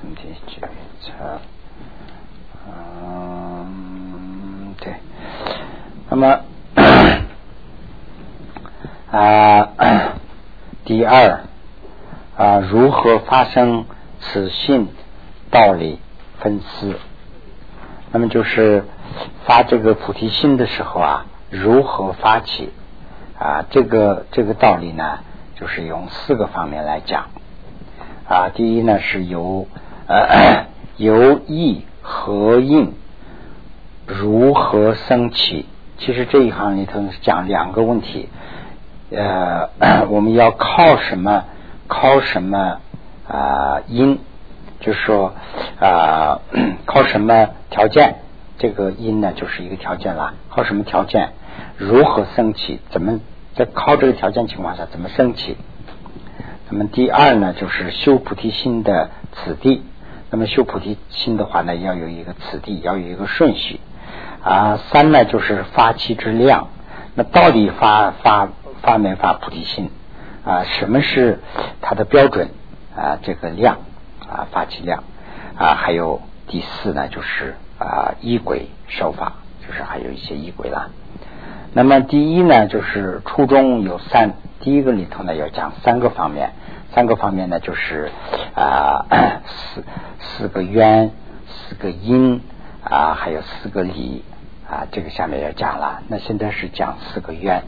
[0.00, 0.60] 身体觉
[1.00, 1.38] 察，
[2.66, 4.94] 嗯，对。
[6.08, 6.40] 那么
[9.10, 9.68] 啊，
[10.84, 11.40] 第二
[12.36, 13.84] 啊，如何发生
[14.20, 14.88] 此性
[15.50, 15.98] 道理
[16.38, 16.94] 分思？
[18.12, 18.84] 那么就是
[19.44, 22.70] 发这个菩提心的时候啊，如何发起
[23.38, 23.64] 啊？
[23.70, 25.20] 这个这个道理呢，
[25.54, 27.26] 就是用四个方面来讲
[28.32, 28.48] 啊。
[28.48, 29.66] 第一呢，是由
[30.06, 32.94] 呃由意合应
[34.06, 35.66] 如何升起？
[35.98, 38.28] 其实这一行里头讲两个问题，
[39.10, 39.68] 呃，
[40.10, 41.44] 我们要靠什么？
[41.86, 42.80] 靠什么
[43.28, 43.82] 啊？
[43.86, 44.18] 因，
[44.80, 45.34] 就是说
[45.78, 46.40] 啊，
[46.86, 48.16] 靠什么条件？
[48.58, 50.34] 这个因呢，就是一个条件啦。
[50.48, 51.30] 靠什么条件？
[51.76, 52.80] 如何升起？
[52.90, 53.20] 怎么
[53.54, 55.56] 在靠这个条件情况下怎么升起？
[56.72, 59.82] 那么第二呢，就是修菩提心的此地。
[60.30, 63.78] 那么修菩提心的话呢，要有一个此地，要有一个顺序。
[64.42, 66.68] 啊，三呢就是发起之量，
[67.14, 68.48] 那到底发发
[68.80, 69.90] 发没发菩提心
[70.46, 70.64] 啊？
[70.64, 71.40] 什么是
[71.82, 72.48] 它的标准
[72.96, 73.18] 啊？
[73.22, 73.80] 这个量
[74.26, 75.04] 啊，发起量
[75.58, 79.34] 啊，还有第四呢，就是啊，依轨受法，
[79.68, 80.88] 就是还有一些依轨啦。
[81.74, 86.52] 那么第一呢，就是初中有三，第一个里头呢要讲三个方面，
[86.94, 88.10] 三个方面呢就是
[88.54, 89.06] 啊
[89.46, 89.84] 四
[90.20, 91.10] 四个缘，
[91.46, 92.40] 四个因
[92.84, 94.24] 啊，还有四个理。
[94.70, 96.00] 啊，这个下面要讲了。
[96.08, 97.64] 那现在是讲四个缘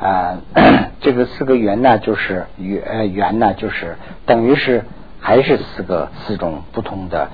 [0.00, 0.38] 啊，
[1.02, 4.86] 这个四个缘呢，就是缘缘呢，就是等于是
[5.20, 7.28] 还是四个四种不同的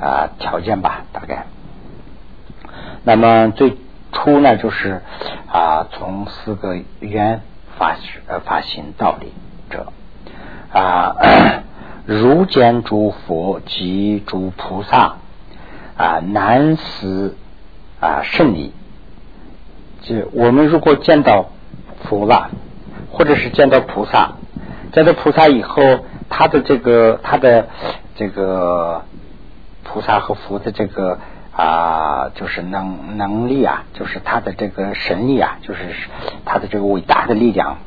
[0.00, 1.46] 啊条件吧，大概。
[3.02, 3.76] 那么最
[4.12, 5.02] 初呢，就是
[5.50, 7.40] 啊，从四个缘
[7.76, 7.96] 发
[8.28, 9.32] 呃发行道理
[9.68, 9.92] 者
[10.74, 11.16] 啊，
[12.04, 15.16] 如见诸佛及诸菩萨
[15.96, 17.36] 啊，难思。
[18.00, 18.74] 啊，胜利！
[20.02, 21.46] 就我们如果见到
[22.02, 22.50] 佛了，
[23.10, 24.32] 或者是见到菩萨，
[24.92, 27.68] 见到菩萨以后，他的这个他的
[28.16, 29.06] 这个
[29.84, 31.18] 菩萨和佛的这个
[31.56, 35.80] 啊，就是能能力啊，就是他的这个神力啊，就是
[36.44, 37.78] 他的这个伟大的力量，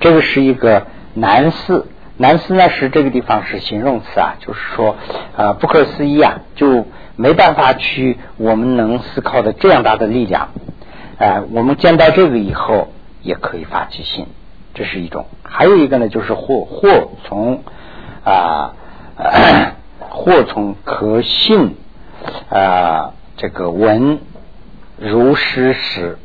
[0.00, 1.84] 这个是一个难事。
[2.22, 4.94] 南思呢是这个地方是形容词啊，就是说
[5.36, 10.50] 啊不可思议啊，就没办法去我们能思考的这样大的力量，
[11.18, 14.28] 哎，我们见到这个以后也可以发起心，
[14.72, 15.26] 这是一种。
[15.42, 17.64] 还有一个呢，就是或或从
[18.22, 18.74] 啊
[19.98, 21.74] 或从可信
[22.48, 24.20] 啊这个闻
[24.96, 26.18] 如实时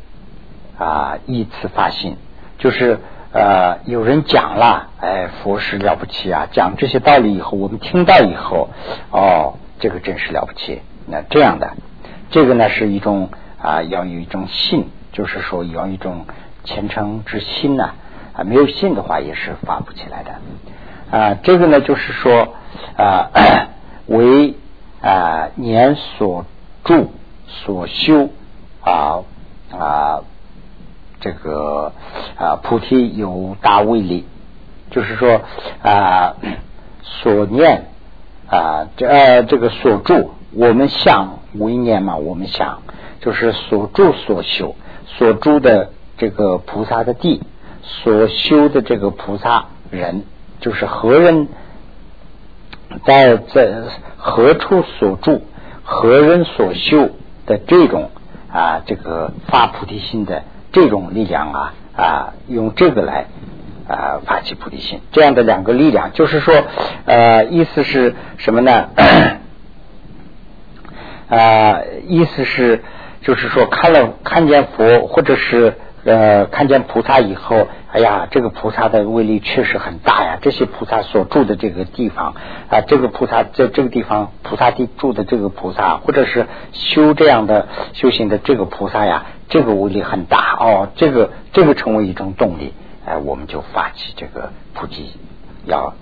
[0.78, 2.16] 啊依次发心，
[2.58, 3.00] 就是。
[3.30, 6.48] 呃，有人讲了，哎，佛是了不起啊！
[6.50, 8.70] 讲这些道理以后，我们听到以后，
[9.10, 10.80] 哦，这个真是了不起。
[11.06, 11.74] 那这样的，
[12.30, 13.28] 这个呢是一种
[13.60, 16.24] 啊，要有一种信，就是说要一种
[16.64, 17.90] 虔诚之心呐。
[18.32, 21.18] 啊，没有信的话，也是发不起来的。
[21.18, 22.54] 啊，这个呢就是说
[22.96, 23.30] 啊，
[24.06, 24.54] 为
[25.02, 26.46] 啊年所
[26.82, 27.12] 住
[27.46, 28.30] 所修
[28.80, 29.18] 啊
[29.70, 30.20] 啊。
[31.20, 31.92] 这个
[32.36, 34.24] 啊，菩提有大威力，
[34.90, 35.40] 就是说
[35.82, 36.36] 啊，
[37.02, 37.86] 所念
[38.48, 42.82] 啊，这这个所住，我们想为念嘛，我们想
[43.20, 47.42] 就是所住所修所住的这个菩萨的地，
[47.82, 50.22] 所修的这个菩萨人，
[50.60, 51.48] 就是何人
[53.04, 53.82] 在在
[54.16, 55.42] 何处所住，
[55.82, 57.10] 何人所修
[57.46, 58.10] 的这种
[58.52, 60.44] 啊，这个发菩提心的。
[60.80, 63.26] 这种力量啊啊，用这个来
[63.88, 66.54] 啊发起菩提心，这样的两个力量，就是说
[67.04, 68.90] 呃，意思是什么呢？
[71.28, 72.84] 啊，意思是
[73.22, 75.74] 就是说看了看见佛，或者是
[76.04, 80.38] 呃看见菩萨以后，哎呀，这个菩萨的威力确实很大呀！
[80.40, 82.34] 这些菩萨所住的这个地方
[82.70, 89.26] 啊，这个菩萨在这个地方菩萨地住的这个菩萨，或者是修这样的修行的这个菩萨呀。
[89.50, 92.74] 这个威力很大哦，这个这个成为一种动力，
[93.06, 95.16] 哎，我们就发起这个菩提，
[95.64, 95.94] 要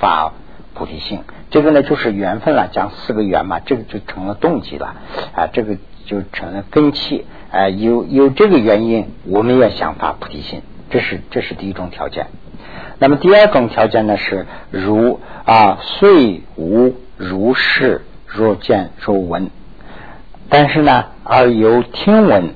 [0.00, 0.32] 发
[0.72, 1.20] 菩提心。
[1.50, 4.96] 这个呢就是缘分了，讲四个缘嘛，这个就成了动机了
[5.34, 5.76] 啊，这个
[6.06, 7.68] 就成了根气啊。
[7.68, 12.26] 有有这个原因，我们要想发菩提心，这是这是第一种条件。
[12.98, 19.50] 那么第二种条件呢是如啊，虽无如是若见若闻，
[20.48, 22.54] 但是呢而有听闻。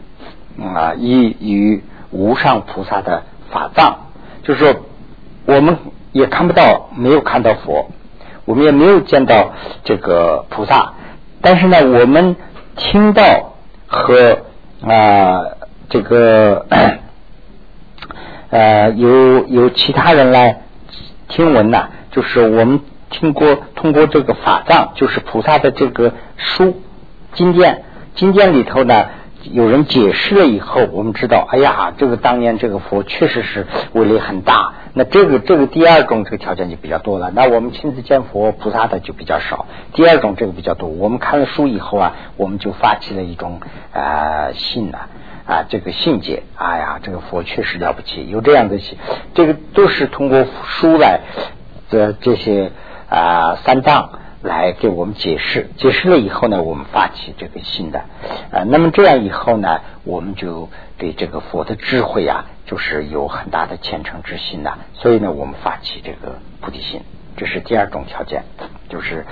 [0.61, 4.11] 啊，依于无上菩萨的法藏，
[4.43, 4.76] 就是说，
[5.47, 5.79] 我们
[6.12, 7.91] 也看不到，没有看到佛，
[8.44, 9.55] 我们也没有见到
[9.85, 10.93] 这个菩萨，
[11.41, 12.37] 但是呢，我们
[12.76, 13.55] 听到
[13.87, 14.41] 和
[14.82, 15.44] 啊
[15.88, 16.67] 这个
[18.50, 20.62] 呃有有其他人来
[21.29, 22.81] 听闻呐，就是我们
[23.11, 26.81] 听过通过这个法藏，就是菩萨的这个书
[27.32, 27.85] 经典，
[28.15, 29.06] 经典里头呢。
[29.43, 34.75] 有人解释了以后，我们知道，哎呀，这个当年这个佛确实是威力很大。
[34.93, 37.31] 那这个这个第二种这个条件就比较多了。
[37.31, 39.67] 那我们亲自见佛菩萨的就比较少。
[39.93, 40.89] 第二种这个比较多。
[40.89, 43.61] 我们看了书以后啊，我们就发起了一种
[43.93, 44.99] 啊信呐
[45.47, 46.43] 啊这个信解。
[46.57, 48.99] 哎呀，这个佛确实了不起，有这样的信。
[49.35, 51.21] 这个都是通过书来
[51.91, 52.73] 的这些
[53.09, 54.19] 啊三藏。
[54.43, 57.99] 来给我们解释，解释了以后呢，我们发起这个信的
[58.51, 64.79] 啊，那么这样以后呢，我们就对这个佛的智慧啊，就是有很大的虔诚之心呐。
[64.94, 67.00] 所以呢，我们发起这个菩提心，
[67.37, 68.44] 这是第二种条件，
[68.88, 69.26] 就是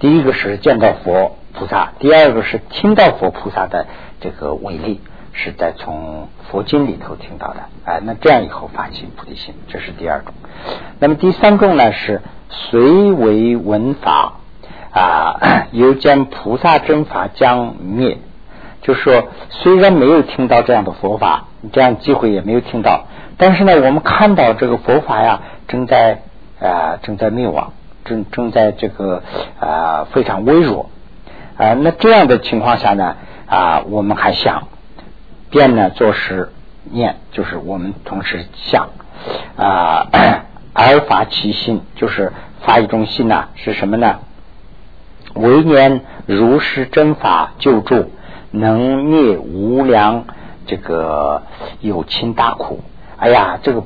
[0.00, 3.86] 第一个是见到佛菩萨，第二个是听到佛菩萨的
[4.20, 5.00] 这个威力，
[5.32, 7.60] 是在从佛经里头听到的。
[7.84, 10.34] 哎，那这样以后发起菩提心，这是第二种。
[10.98, 12.80] 那么第三种呢，是随
[13.12, 14.38] 为闻法。
[14.92, 18.18] 啊， 由见菩萨真法将灭，
[18.82, 23.06] 就说虽然没有听到这样的佛法，这样机会也没有听到，
[23.36, 26.22] 但是呢，我们看到这个佛法呀，正在
[26.60, 27.72] 啊正在灭亡，
[28.04, 29.22] 正正在这个
[29.58, 30.90] 啊非常微弱
[31.56, 31.74] 啊。
[31.74, 33.16] 那这样的情况下呢
[33.46, 34.68] 啊，我们还想
[35.50, 36.50] 变呢做实
[36.84, 38.88] 念，就是我们同时想
[39.56, 40.08] 啊
[40.72, 42.32] 而发其心，就是
[42.62, 44.20] 发一种心呐，是什么呢？
[45.34, 48.10] 为念如是真法救助，
[48.50, 50.24] 能灭无量
[50.66, 51.42] 这个
[51.80, 52.80] 有情大苦。
[53.16, 53.84] 哎呀，这个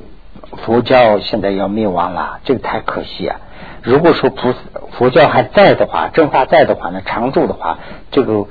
[0.63, 3.39] 佛教现在要灭亡了，这个太可惜啊！
[3.81, 4.57] 如果说菩萨
[4.97, 7.79] 佛教还在的话，正法在的话呢，常住的话，
[8.11, 8.47] 这个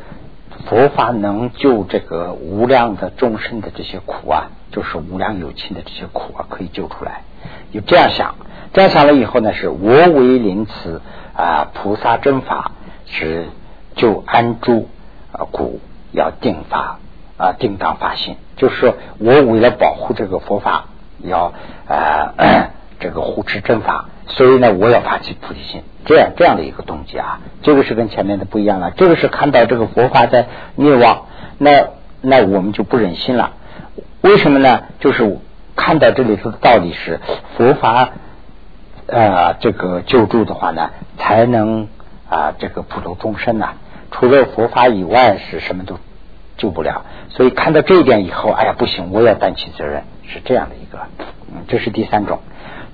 [0.66, 7.22] 佛法能救这个无量的众生的这些苦啊，就是无量有情的这些苦啊，可以救出来。
[7.72, 8.34] 就这样想，
[8.72, 11.00] 这样想了以后呢，是我为临此
[11.37, 12.72] 啊，菩萨真法。
[13.06, 13.49] 是
[13.96, 14.88] 就安住
[15.31, 15.78] 啊，故
[16.14, 16.99] 要定法
[17.37, 18.37] 啊，定当发心。
[18.56, 20.87] 就是说我为了保护这个佛法，
[21.19, 21.52] 要
[21.88, 22.34] 啊
[23.00, 27.40] 这个护持正法，所以呢，我要发起菩提心，这样这样的一个动机啊。
[27.62, 28.93] 这个是跟前面的不一样了。
[28.93, 30.46] 这个是看到这个佛法在
[30.76, 31.26] 灭亡，
[31.58, 31.88] 那
[32.20, 33.52] 那我们就不忍心了。
[34.22, 34.84] 为什么呢？
[35.00, 35.38] 就是
[35.75, 37.20] 看到这里头的道理是
[37.56, 38.10] 佛法
[39.12, 41.88] 啊，这个救助的话呢，才能。
[42.26, 43.75] 啊，这个普度众生呐，
[44.14, 45.99] 除了佛法以外，是什么都
[46.56, 47.05] 救不了。
[47.31, 51.00] 所以看到这一点以后，哎呀，不行，我要担起责任，是这样的一个。
[51.52, 52.38] 嗯，这是第三种。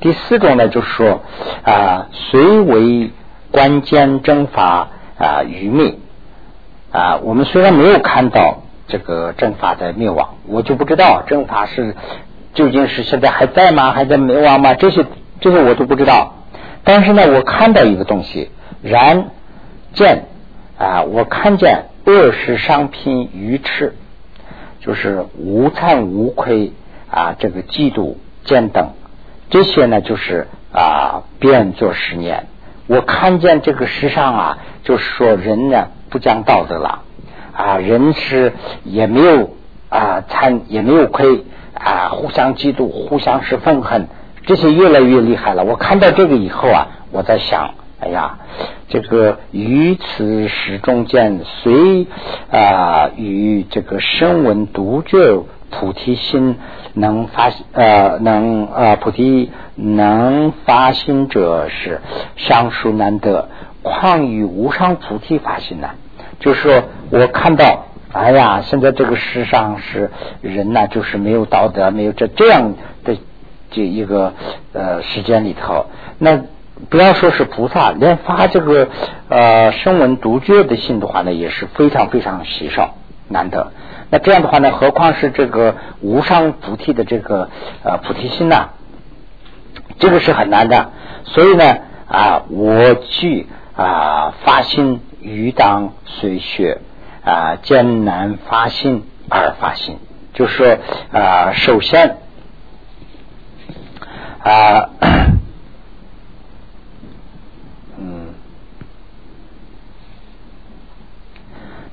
[0.00, 1.20] 第四种呢，就是说
[1.62, 3.11] 啊，虽为
[3.50, 4.88] 关键正法
[5.19, 5.99] 啊愚昧
[6.90, 11.94] 啊，我们虽然没有看到这个正法在灭亡，我就不知道正法是
[12.55, 13.93] 究竟是现在还在吗？
[13.93, 14.73] 还在灭亡吗？
[14.73, 15.05] 这些
[15.40, 16.34] 这些我都不知道。
[16.82, 18.50] 但是呢，我看到一个东西。
[18.82, 19.28] 然
[19.93, 20.25] 见
[20.81, 23.93] 啊，我看见恶食商品愚痴，
[24.81, 26.73] 就是无惭无愧
[27.11, 28.93] 啊，这个嫉妒见等
[29.50, 32.47] 这些呢，就是啊，变作十年。
[32.87, 37.02] 我看见这个世上啊，就是说人呢不讲道德了
[37.52, 39.50] 啊，人是也没有
[39.90, 44.09] 啊惭也没有亏啊，互相嫉妒，互相是愤恨，
[44.47, 45.62] 这些越来越厉害了。
[45.62, 47.75] 我看到这个以后啊，我在想。
[48.02, 48.38] 哎呀，
[48.88, 52.07] 这个于此时中间，随
[52.50, 56.57] 啊与这个声闻独觉菩提心
[56.95, 62.00] 能发呃能呃菩提能发心者是
[62.37, 63.50] 尚殊难得，
[63.83, 65.90] 况与无上菩提发心呢？
[66.38, 72.73] 就是说我看到，哎呀，现在这个世上是人呢，就是没有道德，没有这这样
[73.04, 73.14] 的
[73.71, 74.33] 这一个
[74.73, 75.85] 呃时间里头，
[76.16, 76.40] 那。
[76.88, 78.88] 不要说是菩萨，连发这个
[79.28, 82.94] 呃声闻独觉的心的话呢，也是非常非常稀少
[83.28, 83.72] 难得。
[84.08, 87.50] 那这样的话呢，何况是这个无上菩提的这个
[87.84, 88.70] 呃菩提心呢？
[89.99, 90.90] 这个是很难的。
[91.25, 91.76] 所以呢
[92.08, 93.46] 啊，我去
[93.76, 96.80] 啊发心于当随学
[97.25, 99.99] 啊艰难发心而发心，
[100.32, 100.78] 就是说
[101.12, 102.16] 啊首先
[104.42, 104.88] 啊。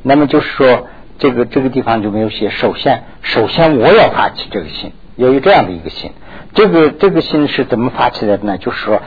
[0.08, 0.88] 那么就是说，
[1.20, 2.50] 这个这个地方就没有写。
[2.50, 6.12] 首先，首先我要发起这个心，要有这样的一个心。
[6.54, 8.58] 这个这个心是怎么发起来的呢？
[8.58, 9.02] 就是说，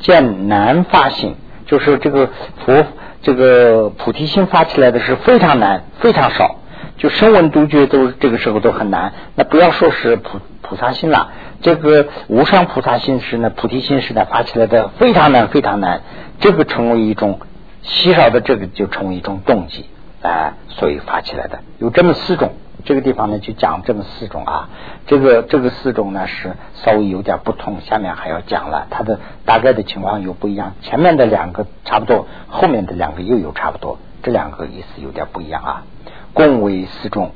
[0.00, 2.30] 见难发心，就是这个
[2.66, 2.84] 佛
[3.22, 6.56] 这个菩提心发起来的是非常难，非常少。
[6.96, 11.30] 就声闻独觉都这个时候都很难，那不要说是菩菩萨心了，
[11.62, 16.02] 这个无上菩萨心是呢，菩提心是呢发起来的非常难，非常难。
[16.40, 17.38] 这个成为一种
[17.82, 19.86] 稀少的，这个就成为一种动机
[20.22, 22.52] 啊，所以发起来的有这么四种。
[22.82, 24.70] 这个地方呢就讲这么四种啊，
[25.06, 30.72] 这个这个四种呢是稍微有点不同，下面还要讲了，它的大概的情况又不一样。
[30.80, 35.84] 前面的两个差不多，后面的两个又有差不多，这两个意思有点不一样啊。
[36.32, 37.32] 共为四种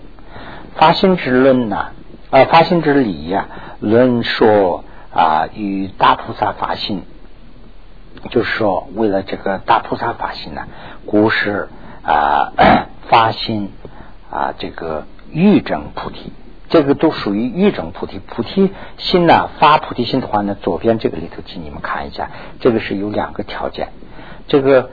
[0.76, 1.88] 发心之论呢？
[2.31, 3.47] 啊，发心之理呀，
[3.81, 7.03] 论说啊，与大菩萨发心，
[8.31, 10.62] 就是说为了这个大菩萨发心呢，
[11.05, 11.69] 故是
[12.04, 12.52] 啊
[13.08, 13.70] 发心
[14.30, 16.32] 啊，这个欲证菩提，
[16.68, 18.18] 这个都属于欲证菩提。
[18.18, 22.30] 菩提心呢，发菩提心的话呢，左边这个里头，请你们看一下，
[22.61, 23.88] 这个是有两个条件，
[24.49, 24.90] 这个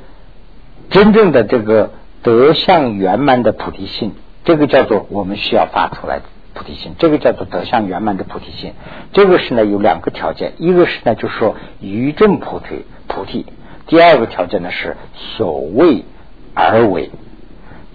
[0.89, 1.91] 真正的这个。
[2.23, 4.13] 德相圆满的菩提心，
[4.45, 8.75] 这个叫做我们需要发出来的菩提心，这个叫做德相圆满的菩提心。
[9.11, 13.47] 这个是呢有两个条件，一个是呢就是说于正菩提菩提，
[13.87, 16.05] 第二个条件呢是所谓
[16.53, 17.09] 而为。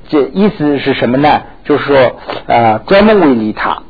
[0.08, 1.42] 这意思是什么呢？
[1.64, 3.82] 就是说呃专门为利他，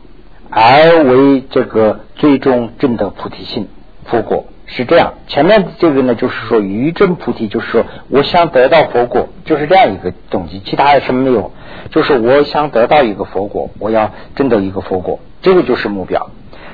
[0.50, 3.68] 而为这个最终证得菩提心
[4.04, 4.46] 佛果。
[4.68, 11.52] 是这样，前面这个呢，就是说于真菩提，就是说我想得到佛果，就是这样一个动机，其他的什么没有，
[11.90, 16.30] 就是我想得到一个佛果，我要争得一个佛果，这个就是目标。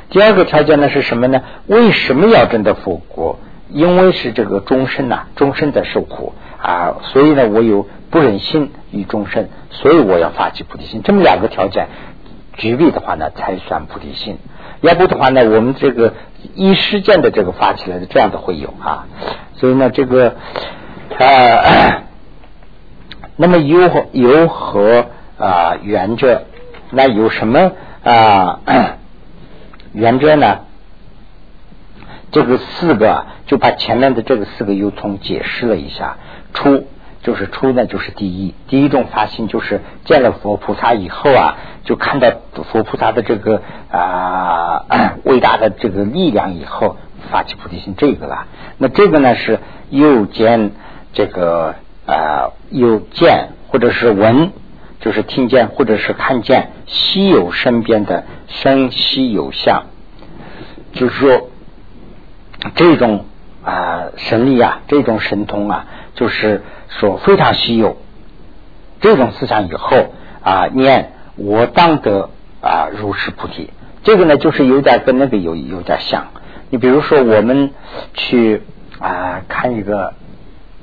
[0.08, 1.42] 第二个条件呢是什么呢？
[1.66, 3.38] 为什么要争得佛果？
[3.73, 11.02] 因为是这个终身呐，终身在受苦啊，所以呢，我有不忍心于终身，所以我要发起菩提心。
[11.02, 11.88] 这么两个条件
[12.57, 14.38] 具备的话呢，才算菩提心。
[14.81, 16.14] 要不的话呢，我们这个
[16.55, 19.07] 一时间的这个发起来的这样的会有啊，
[19.55, 20.35] 所以呢，这个
[21.19, 22.02] 呃，
[23.37, 25.07] 那么有有何
[25.38, 26.43] 啊原则？
[26.91, 27.73] 那有什么
[28.05, 28.61] 啊
[29.95, 30.61] 原则呢？
[32.33, 36.17] 这个四个就把前面的这个四个又从解释了一下，
[36.53, 36.89] 出。
[37.23, 42.33] 就是出呢，就是第一，第一种发心就是见了佛菩萨以后啊，就看到
[42.73, 43.62] 佛菩萨的这个
[43.93, 44.87] 啊
[45.23, 46.97] 伟大的这个力量以后，
[47.31, 48.49] 发起菩提心这个了。
[48.77, 50.73] 那这个呢是又见
[51.12, 54.51] 这个啊又见或者是闻，
[54.99, 59.85] 就是听见或者是看见稀有身边的生稀有相，
[60.93, 61.51] 就是说
[62.75, 63.26] 这种
[63.64, 66.62] 啊神力啊，这种神通啊，就是。
[67.00, 67.97] 说非常稀有，
[69.00, 70.12] 这种思想以后
[70.45, 72.28] 啊，念我当得
[72.61, 73.71] 啊如是菩提，
[74.02, 76.26] 这个呢就是有点跟那个有有点像。
[76.69, 77.71] 你比如说我们
[78.12, 78.62] 去
[78.99, 80.12] 啊看一个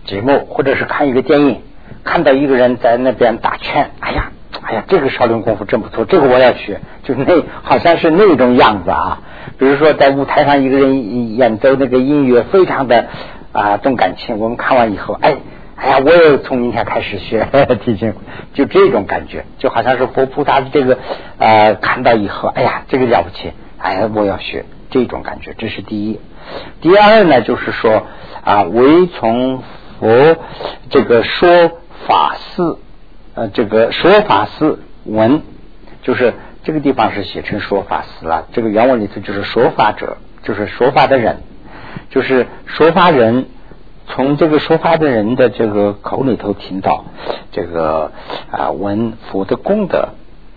[0.06, 1.62] 节目，或者是看一个电影，
[2.04, 4.32] 看到一个人在那边打拳，哎呀，
[4.64, 9.22] 哎呀，这个少林功夫真不错，这个我要学，就是那好像是那种样子啊。
[9.58, 13.08] 比如说在舞台上一个人演奏那个音乐，非常的
[13.52, 15.38] 啊动感情，我们看完以后，哎。
[15.82, 17.48] 哎呀，我也从明天开始学
[17.86, 18.14] 提琴，
[18.54, 20.98] 就这种感觉，就好像是佛菩萨的这个
[21.38, 26.20] 呃看到以后，哎呀，这个了不起，哎呀，我要学这种感觉，这是第一。
[26.82, 28.08] 第二呢，就是说
[28.44, 29.64] 啊，唯从
[30.02, 30.36] 佛
[30.90, 31.72] 这个说
[32.10, 32.76] 法事，
[33.36, 35.44] 呃，这个说法事闻，
[36.04, 36.34] 就是
[36.70, 41.38] 这个地方是写成说法死了，这个原文里头就是说法者，就是说法的人，
[42.12, 43.48] 就是说法人。
[44.06, 47.06] 从这个说法的人的这个口里头听到
[47.52, 48.12] 这个
[48.52, 50.10] 啊，闻佛的功德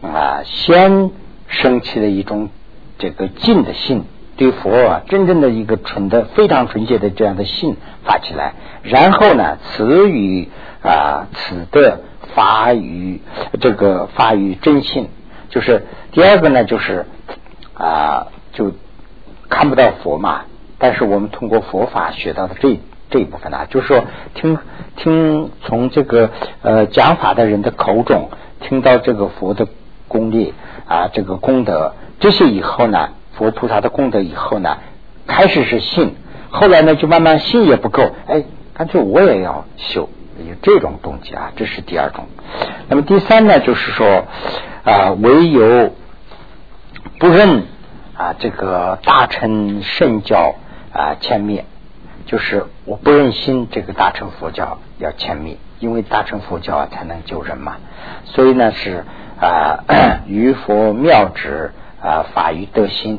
[0.02, 1.10] 啊，先
[1.48, 2.50] 升起了一种
[2.98, 4.04] 这个敬的信，
[4.36, 8.52] 对佛啊，真正的一个纯的、非常纯洁的这样的信发起来，
[8.82, 10.50] 然后呢，此语
[10.82, 12.00] 啊，此的
[12.34, 13.22] 发于
[13.62, 15.08] 这个发于真信，
[15.52, 17.06] 就是第二个呢，就是
[17.74, 18.72] 啊，就
[19.48, 20.46] 看不到佛嘛，
[20.78, 22.80] 但是我们通过佛法学到的这。
[23.12, 24.58] 这一部分呢，就是说听
[24.96, 26.30] 听从这个
[26.62, 28.30] 呃讲法的人的口中
[28.62, 29.66] 听到这个佛的
[30.08, 30.54] 功力
[30.88, 34.78] 啊，这个功德这些以后呢，佛菩萨的功德以后呢，
[35.26, 36.14] 开始是信，
[36.48, 40.08] 后来呢就慢慢信也不够，哎，干脆我也要修，
[40.48, 42.26] 有这种动机啊，这是第二种。
[42.88, 44.26] 那么第三呢，就是说
[44.84, 45.94] 啊，唯有
[47.18, 47.64] 不认
[48.16, 50.54] 啊这个大乘圣教
[50.92, 51.64] 啊前灭。
[52.24, 57.76] 就是我不忍心这个大乘佛教要迁灭，因为大乘佛教啊才能救人嘛。
[58.24, 59.04] 所以呢是
[59.38, 59.84] 啊，
[60.26, 63.18] 于佛妙旨啊，法于德心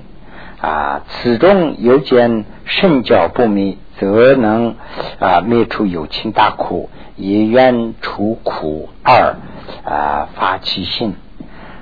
[0.60, 4.76] 啊，此中有见圣教不灭则能
[5.20, 9.36] 啊灭除有情大苦，也愿除苦二
[9.84, 11.16] 啊发其心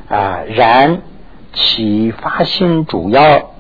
[0.10, 0.40] 啊。
[0.48, 1.02] 然
[1.54, 3.52] 其发心主要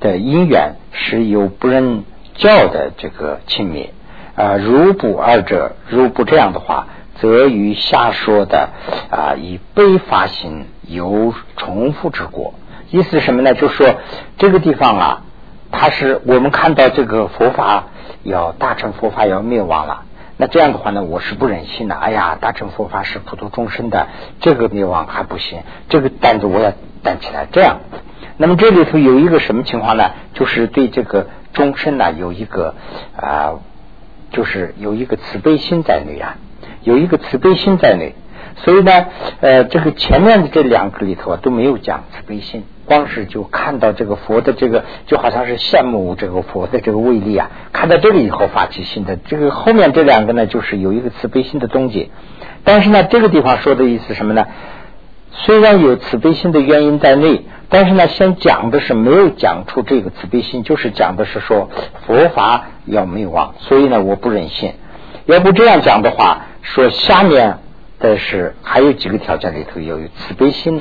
[0.00, 3.90] 的因缘是由不认教的这个轻蔑
[4.34, 4.56] 啊。
[4.56, 8.70] 如不二者，如不这样的话，则与下说的
[9.10, 12.54] 啊以悲发心有重复之过。
[12.90, 13.54] 意思是什么呢？
[13.54, 13.94] 就是说
[14.36, 15.22] 这个地方啊，
[15.70, 17.84] 它是我们看到这个佛法
[18.22, 20.04] 要大乘佛法要灭亡了，
[20.36, 21.94] 那这样的话呢，我是不忍心的。
[21.94, 24.08] 哎呀，大乘佛法是普度众生的，
[24.40, 27.46] 这个灭亡还不行，这个担子我要担起来。
[27.50, 27.80] 这样，
[28.36, 30.10] 那么这里头有一个什么情况呢？
[30.34, 32.74] 就是对这个众生呢有一个
[33.16, 33.60] 啊，
[34.30, 36.36] 就是有一个慈悲心在内啊，
[36.82, 38.14] 有一个慈悲心在内。
[38.56, 39.06] 所以呢，
[39.40, 47.48] 呃，这个前面的这两个里头啊都没有讲慈悲心，光是就看到这个佛的这个，就好像是羡慕这个佛的这个威力啊。
[47.72, 52.10] 看到这里以后发起心的，这个后面这两个呢，就是有一个慈悲心的终结。
[52.64, 54.44] 但是呢，这个地方说的意思什么呢？
[55.30, 61.70] 虽然有慈悲心的原因在内，但是呢，先讲的是没有讲出这个慈悲心，就是讲的是说
[62.08, 64.72] 佛法要灭亡，所以呢，我不忍心。
[65.26, 67.58] 要不这样讲的话，说下面。
[68.00, 70.80] 的是还有几个条件里头要有慈悲心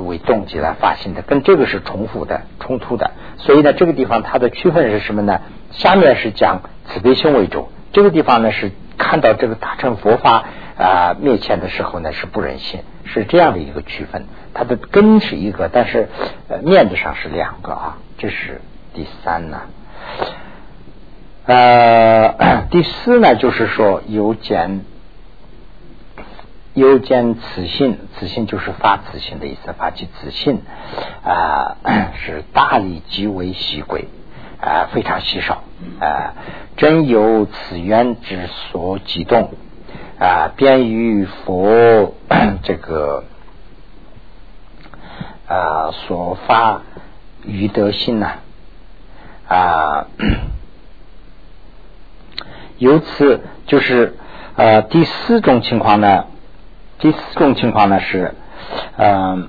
[0.00, 3.10] 为动机来发心的，跟这个是重复的、冲突的。
[3.38, 5.40] 所以呢，这个地方它的区分是什么呢？
[5.70, 10.44] 下面是讲慈悲心为主，这个地方呢是看到这个大乘佛法
[10.78, 14.26] 啊灭前的时候呢是不忍心，是这样的一个区分。
[14.54, 16.08] 它的根是一个，但是
[16.48, 17.98] 呃面子上是两个啊。
[18.18, 18.60] 这是
[18.94, 19.62] 第三呢。
[21.46, 24.84] 呃，第四呢就是说有减。
[26.76, 30.60] 又见此信，此信就是发此信的意思，发起此信
[31.24, 31.78] 啊，
[32.22, 34.08] 是大力极为稀贵
[34.60, 35.64] 啊，非常稀少
[36.00, 36.34] 啊，
[36.76, 39.54] 真有此缘之所激动
[40.20, 42.14] 啊，便于佛
[42.62, 43.24] 这个
[45.48, 46.82] 啊所发
[47.42, 48.32] 于德心呐
[49.48, 50.08] 啊，
[52.76, 54.14] 由此就是
[54.56, 56.26] 呃第四种情况呢。
[56.98, 58.34] 第四种情况呢是，
[58.96, 59.48] 嗯，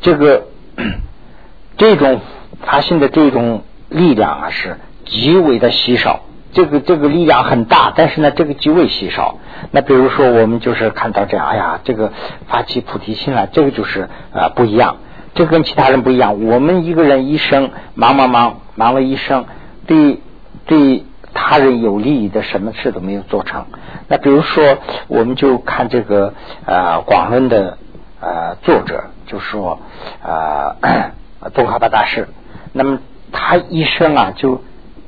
[0.00, 0.46] 这个
[1.76, 2.20] 这种
[2.62, 6.20] 发心的这种力量啊是极为的稀少，
[6.52, 9.38] 这个这个力量很大，但是呢这个极为稀少。
[9.72, 12.12] 那比如说我们就是看到这样，哎呀，这个
[12.46, 14.98] 发起菩提心了，这个就是啊不一样，
[15.34, 16.44] 这跟其他人不一样。
[16.44, 19.46] 我们一个人一生忙忙忙忙了一生，
[19.86, 20.20] 对
[20.66, 21.04] 对。
[21.38, 23.66] 他人有利益的什么事都没有做成。
[24.08, 26.32] 那比如说，我们就看这个
[26.64, 27.76] 呃广论的
[28.20, 29.78] 呃作者，就说
[30.24, 30.76] 呃
[31.52, 32.26] 东哈巴大师。
[32.72, 33.00] 那么
[33.32, 34.62] 他一生啊，就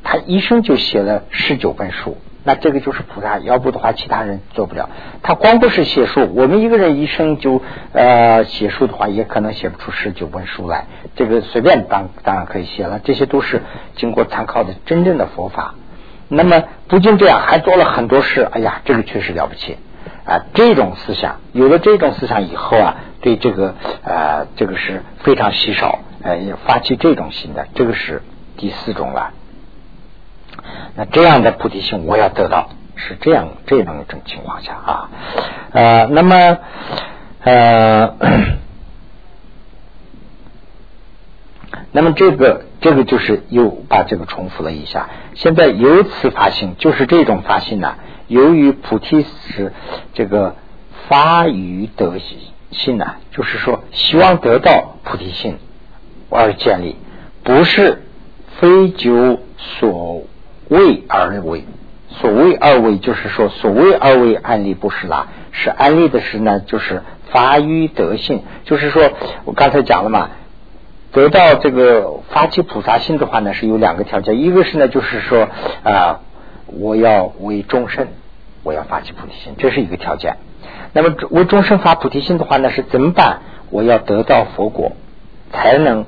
[0.04, 2.18] 他一生就写了十九本书。
[2.44, 4.88] 那这个就是菩萨，要不的话其他人做不了。
[5.22, 7.60] 他光不是写书，我们一个人一生就
[7.92, 10.86] 呃写书的话，也可能写不出十九本书来。
[11.16, 13.62] 这个随便当当然可以写了，这些都是
[13.96, 15.74] 经过参考的真正的佛法。
[16.28, 18.46] 那么不仅这样，还做了很多事。
[18.52, 19.78] 哎呀，这个确实了不起
[20.24, 20.44] 啊！
[20.54, 28.22] 这种思想有了这种思想以后啊，对这个呃，这个是非常稀少，呃，发起这种心的，这个是
[28.56, 29.32] 第四种了。
[30.94, 35.10] 那这样的菩提心，我要得到是这样这样一种情况下啊，
[35.72, 36.58] 呃，那么
[37.42, 38.14] 呃。
[41.90, 45.08] 那么这个这个就是又把这个重复了一下。
[45.34, 47.96] 现在由此发心，就是这种发心呢。
[48.28, 49.72] 由于菩提是
[50.14, 50.56] 这个
[51.08, 52.18] 发于德
[52.70, 55.56] 心呢，就是说希望得到菩提心
[56.30, 56.96] 而建立，
[57.42, 58.02] 不是
[58.60, 60.24] 非就所
[60.68, 61.64] 谓而为。
[62.10, 69.10] 所谓而为，就是说所谓而为安利不是啦，是安利的是呢，就是发于德性，就是说
[69.44, 70.30] 我刚才讲了嘛。
[71.10, 75.48] 得到这个发起菩萨心的话呢，是有两个条件，一个是呢，就是说
[75.82, 76.20] 啊，
[76.66, 78.08] 我要为众生，
[78.62, 80.36] 我要发起菩提心，这是一个条件。
[80.92, 83.40] 那么为众生发菩提心的话呢，是怎么办？
[83.70, 84.92] 我要得到佛果，
[85.52, 86.04] 才能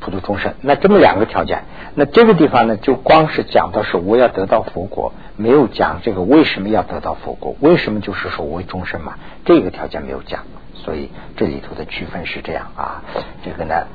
[0.00, 0.54] 普度众生。
[0.62, 1.62] 那这么两个条件，
[1.94, 10.42] 那这个地方呢，就光是讲的是我要得到佛果，没有讲这个为什么要得到佛果，为什么就是说为众生嘛，这个条件没有讲，
[10.74, 13.02] 所以这里头的区分是这样啊，
[13.44, 13.86] 这个呢。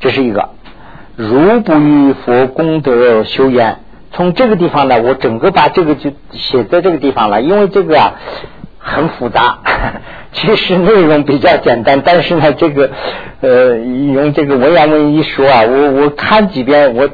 [0.00, 0.50] 这是一个，
[1.16, 3.80] 如不与佛功德修缘，
[4.12, 8.14] 从这个地方呢，我整个把这个就写在这个地方了，因为这个啊
[8.78, 9.58] 很复杂，
[10.32, 12.90] 其实内容比较简单，但是呢，这个
[13.40, 17.08] 呃用这个文言文一说啊，我我看几遍，我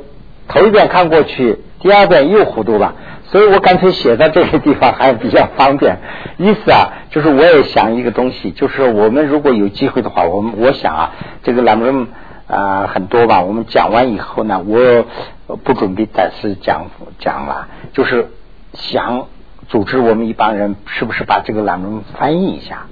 [0.47, 5.99] 头一遍看过去，第二遍又糊涂了，所以我干脆写到这个地方还比较方便。
[6.37, 12.07] 意思啊，就是我也想一个东西，就是我们如果有机会的话，我们我想啊，这个栏目
[12.47, 16.87] 啊很多吧，我们讲完以后呢，我不准备再次讲
[17.19, 18.31] 讲了，就是
[18.75, 19.27] 想
[19.69, 22.87] 组织我们一帮人，是不是把这个栏目翻译一下？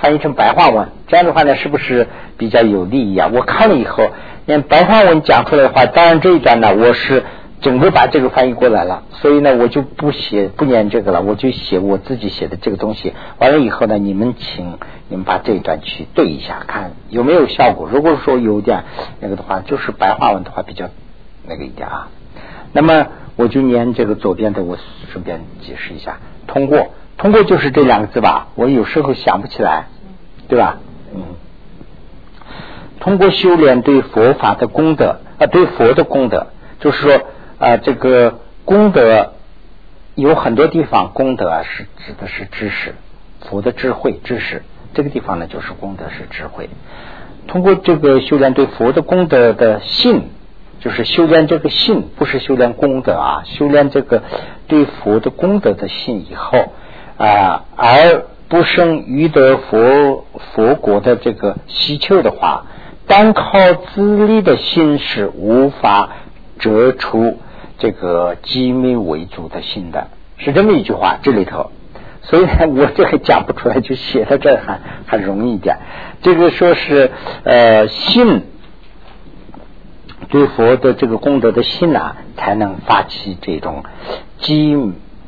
[0.00, 3.28] 翻译成白话文，这样的话呢，是不是比较有利益啊？
[3.32, 4.10] 我看了以后，
[4.46, 7.22] 连白话文讲出来的话，当然这一段呢，我是
[7.60, 13.12] 整个把这个翻译过来了，所以呢，我就不写不念这个了，我就写我自己写的这个东西。
[13.38, 17.88] 完了以后呢，你们请你们把这一段去对一下，看有没有效果。
[17.90, 18.84] 如果说有点
[19.20, 20.88] 那个的话，就是白话文的话比较
[21.46, 22.08] 那个一点啊。
[22.72, 24.78] 那么我就念这个左边的，我
[25.12, 26.88] 顺便解释一下，通过。
[27.18, 29.88] 通过就是这两个字吧，我有时候想不起来，
[30.48, 30.78] 对吧？
[31.14, 31.22] 嗯，
[32.98, 36.46] 通过修炼对佛法的功德啊，对佛的功德，
[36.78, 37.20] 就是说
[37.60, 39.34] 啊，这个功德
[40.14, 42.94] 有很多地方，功德是指的是知识，
[43.42, 44.62] 佛的智慧知识，
[44.94, 46.70] 这个地方呢就是功德是智慧。
[47.46, 50.30] 通过这个修炼对佛的功德的信，
[50.80, 54.22] 就是修炼这个信，不是修炼功德啊，修炼这个
[54.66, 56.72] 对佛的功德的信以后。
[57.18, 62.64] 啊，而不生于得佛佛国的这个希求的话，
[63.06, 66.08] 单靠自力的心是无法
[66.58, 67.38] 折出
[67.80, 71.18] 这个机密为主的心的，是这么一句话。
[71.20, 71.72] 这里头，
[72.22, 75.78] 所以呢，我这个讲不出来，就写在这还还容易一点。
[76.22, 77.10] 这个说是
[77.42, 78.42] 呃信
[80.28, 83.82] 对佛的这个功德的信啊，才能发起这种
[84.38, 84.76] 机。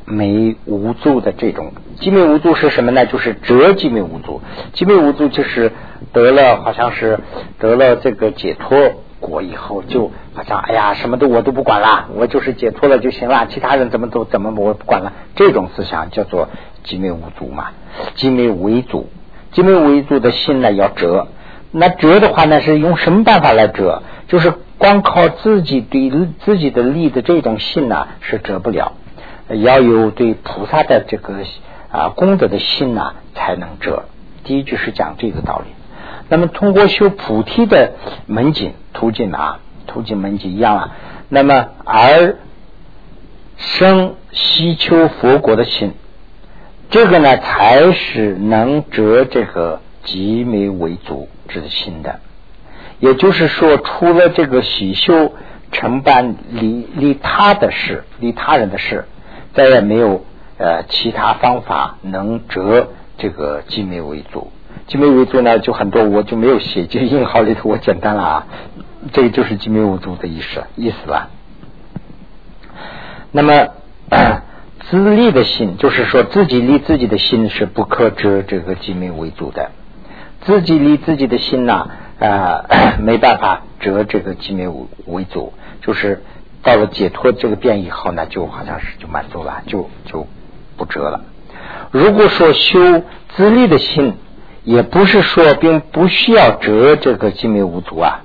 [0.05, 3.07] 没无助的这种寂灭无助是什么呢？
[3.07, 4.43] 就是折寂灭无助。
[4.75, 5.71] 寂灭无助就是
[6.13, 7.21] 得了，好像是
[7.61, 15.15] 得了这个解脱果以后，就好像哎呀，什么都我都不管了，我就是解脱了就行了，其他人怎么都怎么我不管了。
[15.35, 16.49] 这种思想叫做
[16.85, 17.69] 寂灭无助嘛。
[18.17, 19.09] 寂灭为主，
[19.55, 21.29] 寂灭为主的心呢要折。
[21.71, 24.03] 那折的话呢，是用什么办法来折？
[24.29, 26.11] 就是光靠自己对
[26.45, 28.93] 自己的力的这种信呢，是折不了。
[29.49, 31.35] 要有对菩萨的这个
[31.91, 34.05] 啊功德的心呢，才能折。
[34.45, 35.71] 第一句是讲这个道理。
[36.33, 37.93] 那么通过修菩提的
[38.25, 40.97] 门径途径啊，途径门径一样啊。
[41.29, 42.37] 那么而
[43.59, 45.93] 生希求佛国的心，
[46.89, 52.21] 这个呢才是能折这个极美为主之心的。
[52.99, 55.35] 也就是说，除了这个喜修
[55.71, 59.05] 承办利利他的事，利他人的事。
[59.53, 60.25] 再也没有
[60.57, 64.51] 呃其他方法能折这个寂灭为主，
[64.93, 68.47] 寂灭为主呢就很多，我就没有写，就印号里头我简单了啊，
[69.15, 71.31] 这个就是寂灭为主的意思意思了。
[73.31, 73.69] 那么
[74.91, 79.71] 自立的心，就是说自己立自己的心是不可折这个寂灭为主的，
[80.43, 81.89] 自己立自己的心呐
[82.21, 82.67] 啊
[83.01, 84.69] 没办法折这个寂灭
[85.07, 86.23] 为主，就是。
[86.65, 90.29] 到了解脱这个变以后呢，就好像是就满足了，就就
[90.77, 91.23] 不折了。
[91.91, 93.03] 如果说修
[93.35, 94.15] 自利的心，
[94.65, 98.21] 也不是说并不需要折这个寂灭无足啊。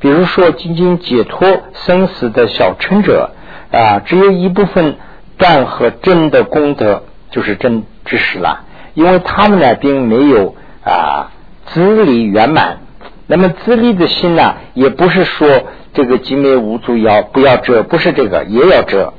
[0.00, 3.30] 比如说，仅仅解脱生死的小乘者
[3.70, 4.96] 啊，只有一部分
[5.36, 8.64] 断和真的功德，就是真知识了。
[8.94, 11.30] 因为他们呢，并没有啊
[11.66, 12.78] 资历圆满。
[13.26, 15.48] 那么资历的心呢，也不是说。
[15.94, 17.82] 这个寂灭无足要不要遮？
[17.82, 19.12] 不是这个也要遮。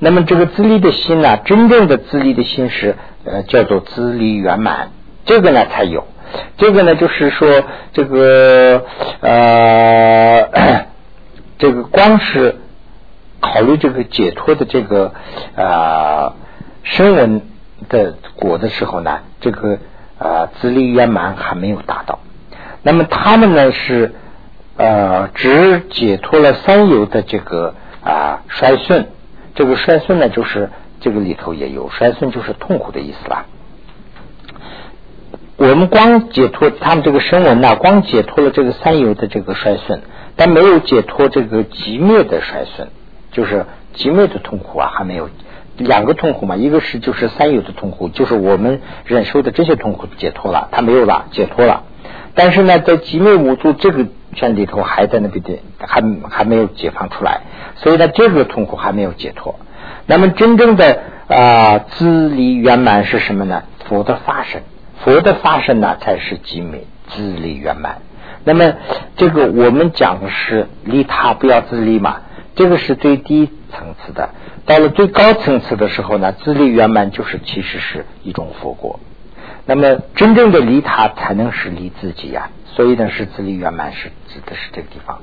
[0.00, 1.36] 那么这个资历的心呢？
[1.36, 4.90] 真正的资历的心是呃叫做资历圆满，
[5.24, 6.04] 这个呢才有。
[6.56, 8.84] 这个呢就是说这个
[9.20, 10.48] 呃
[11.58, 12.56] 这个光是
[13.40, 15.12] 考虑这个解脱的这个
[15.56, 16.34] 啊
[16.82, 17.42] 声闻
[17.88, 19.78] 的果的时候呢，这个
[20.18, 22.18] 啊自利圆满还没有达到。
[22.82, 24.14] 那么他们呢是。
[24.78, 27.72] 呃，只解脱了三有的这个
[28.04, 29.06] 啊衰损，
[29.54, 30.68] 这个衰损呢，就是
[31.00, 33.46] 这个里头也有衰损，就是痛苦的意思啦。
[35.58, 40.02] 我们光解脱他们这个声闻呐，光解脱了这个三有的这个衰损，
[40.36, 42.88] 但没有解脱这个极灭的衰损，
[43.32, 43.64] 就是
[43.94, 45.30] 极灭的痛苦啊，还没有
[45.78, 51.84] 两个痛苦嘛，一个是就是三有的痛苦，就是我们忍受的这些痛苦解脱了，他没有了，解脱了。
[52.34, 57.40] 但是呢，在极灭无助这个圈里头，还在那边的，还还没有解放出来，
[57.76, 59.58] 所以呢，这个痛苦还没有解脱。
[60.04, 63.62] 那么，真正的啊，自利圆满是什么呢？
[63.86, 64.60] 佛的发生，
[65.04, 67.98] 佛的发生呢，才是极美自利圆满。
[68.44, 68.74] 那么，
[69.16, 72.18] 这个我们讲的是利他，不要自利嘛。
[72.54, 74.30] 这个是最低层次的。
[74.64, 79.00] 到了最高层次的时候呢，自利圆满就是其实是一种佛果。
[79.64, 82.50] 那么真正的离他才能是离自己呀。
[82.66, 85.20] 所以呢，是自利圆满是指的是这个地方。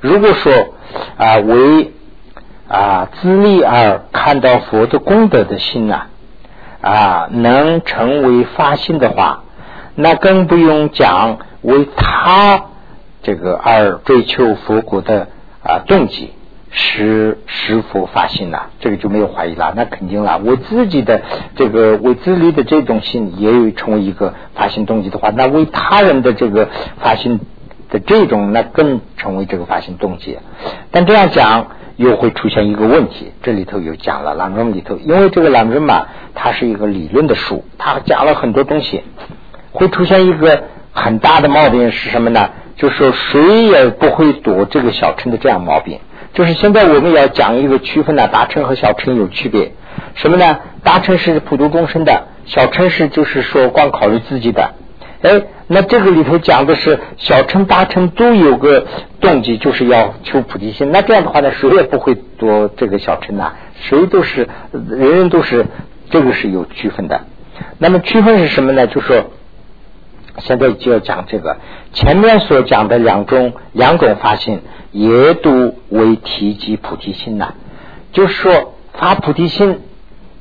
[0.00, 0.74] 如果说
[1.16, 1.92] 啊为
[2.68, 6.10] 啊自利而看到佛的功德的心呐啊
[6.80, 9.44] 啊能成为发心的话，
[9.94, 12.64] 那更不用讲为他
[13.22, 15.28] 这个而追求佛果的
[15.62, 16.32] 啊动机。
[16.72, 18.66] 是是否发心呐？
[18.78, 19.72] 这个就没有怀疑了。
[19.74, 20.38] 那肯定了。
[20.38, 21.20] 为自己的
[21.56, 26.68] 这个为自利的这种心，也有成为一个发心动机的话，那为他人的这个
[27.00, 27.40] 发心
[27.90, 30.38] 的这种，那更成为这个发心动机。
[30.92, 31.66] 但这样讲
[32.00, 33.30] 又会出现一个问题。
[33.42, 39.02] 这里头有讲了，朗中里头，因为这个朗中嘛，它是一个理论的书，它讲了很多东西，
[39.72, 42.48] 会出现一个很大的毛病是什么呢？
[42.76, 45.98] 就是谁也不会躲这个小乘的这样毛病。
[46.32, 49.72] 就是现在我们要讲一个区分呢，大乘和小乘有区别，
[50.14, 50.58] 什么呢？
[50.82, 54.70] 大乘是普度众生的，小乘是就是说光考虑自己的。
[55.20, 58.84] 哎，那这个里头讲的是小乘、大乘都有个
[59.20, 60.90] 动机，就是要求菩提心。
[60.90, 65.66] 那这样的话呢，谁也不会多这个小乘呐，谁都是人人都是
[66.10, 67.20] 这个是有区分的。
[67.78, 68.88] 那么区分是什么呢？
[68.88, 69.30] 就说
[70.38, 71.58] 现在就要讲这个
[71.92, 74.60] 前面所讲的两种两种发心。
[74.92, 77.54] 也都为提及菩提心呐，
[78.12, 79.82] 就是说发菩提心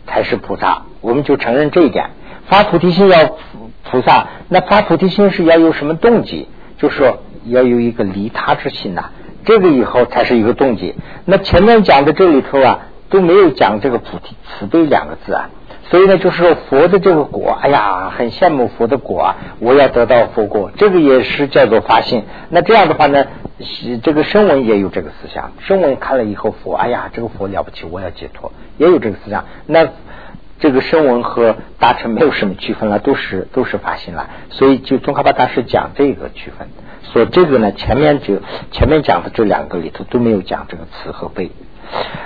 [0.08, 2.10] 才是菩萨，我们就承认这一点。
[2.48, 3.38] 发菩提心要
[3.84, 6.48] 菩萨，那发菩提心是要有什么动机？
[6.78, 9.12] 就是说要有一个利他之心呐，
[9.46, 10.96] 这个以后才是一个动机。
[11.26, 15.50] 那前面讲的这里头啊，都没有讲这个菩提慈悲两个字啊。
[15.90, 19.36] 所以呢，就是说佛的这个果，哎呀，很羡慕佛的果啊！
[19.60, 22.26] 我要得到佛果，这个也是叫做发心。
[22.50, 23.26] 那这样的话呢，
[24.04, 29.46] 这个声闻也有这个思想，声闻看了以后佛，哎呀，这个佛了不起，我要解脱，也有这个思想。
[29.66, 29.88] 那
[30.60, 34.30] 这个声闻和大乘没有什么区分了，都是都是发心了。
[34.50, 36.70] 所以就宗喀巴大师讲这个区分，
[37.04, 38.42] 所以这个呢，前面就
[38.72, 41.52] 前面讲的这两个里头都没有讲这个慈和悲。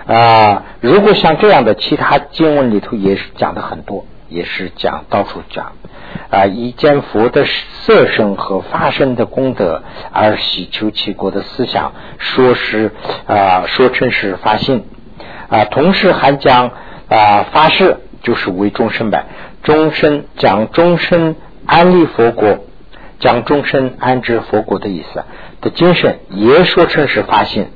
[0.07, 5.73] 啊，如果像这样的其他经文里头也是讲的很多，也是讲到处讲
[6.29, 12.91] 啊，以见佛的色身和发身的功德而喜求其国的思想，说是
[13.25, 14.83] 啊，说成是发心
[15.49, 16.71] 啊，同时还讲
[17.07, 19.25] 啊发誓，就是为终身呗，
[19.61, 21.35] 终身讲终身
[21.67, 22.65] 安立佛国，
[23.19, 25.23] 讲终身安置佛国的意思
[25.61, 27.67] 的精神，也说成是发心。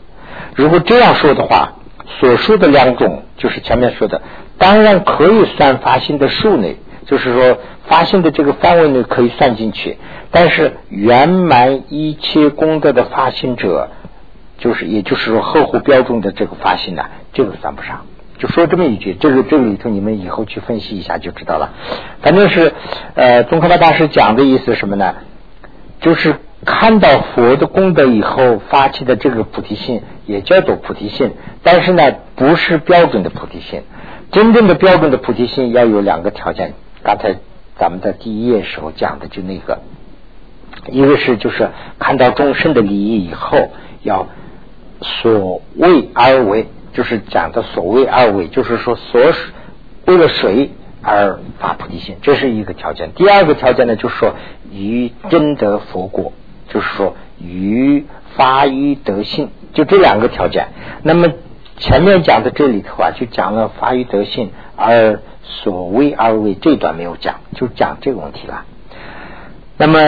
[0.55, 1.73] 如果这样说的话。
[2.19, 4.21] 所说的两种，就是前面说的，
[4.57, 9.97] 当然可以算发心的数内，就是说发心的这个范围内可以算进去。
[10.31, 13.89] 但是圆满一切功德的发心者，
[14.57, 18.05] 就是也就是说合乎标准的这个发心呢，这个算不上。
[18.37, 21.73] 就说这么一句，这个这个里头你们以后去分析一下就知道了。
[22.21, 22.73] 反正是
[23.15, 25.15] 呃，宗喀巴大师讲的意思什么呢？
[26.01, 26.35] 就是。
[26.65, 33.83] 看到佛的功德以后发起的这个菩提心，也叫做菩提心，但是呢，不是标准的菩提心。
[34.31, 36.73] 真正的标准的菩提心要有两个条件。
[37.03, 37.35] 刚才
[37.77, 39.81] 咱们在第一页时候讲的就那个，
[40.89, 41.69] 一个是就是
[41.99, 43.69] 看到众生的利益以后，
[44.01, 44.27] 要
[45.01, 46.65] 所为而为，
[46.97, 49.21] 就是讲的所谓二位，就是说所
[50.05, 50.71] 为了谁
[51.03, 53.11] 而发菩提心，这是一个条件。
[53.13, 54.33] 第二个条件呢，就是说
[54.71, 56.33] 于真得佛果。
[56.69, 58.05] 就是说，于
[58.35, 60.67] 发于德性，就这两个条件。
[61.01, 61.29] 那么
[61.77, 68.65] 前面讲的这里头啊，就讲了发于德性，而所谓二位这段没有讲，就讲这个问题了。
[69.77, 70.01] 那么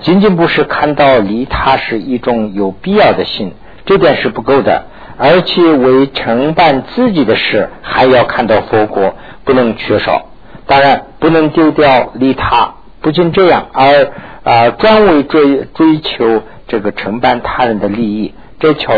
[0.00, 3.52] 仅仅不是看到离他是一种有必要的性，
[3.84, 4.86] 这点是不够的，
[5.18, 10.26] 而且为承办自己的事，还要看到佛国，不能缺少。
[10.66, 14.12] 当然不能丢掉利他，不仅这样而。
[14.44, 18.94] 啊，专为追追求这个承办他人的利益，这条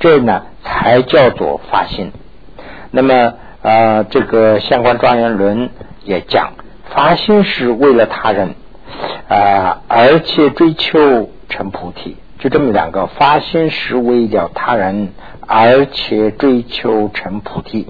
[0.00, 2.10] 这呢才叫做发心。
[2.90, 5.68] 那么啊，这个相关庄严论
[6.04, 6.52] 也讲，
[6.88, 8.54] 发心是为了他人
[9.28, 15.12] 啊，而且追求成菩提，就这么两个，发心是为了他人，
[15.48, 17.88] 而且追求成菩提，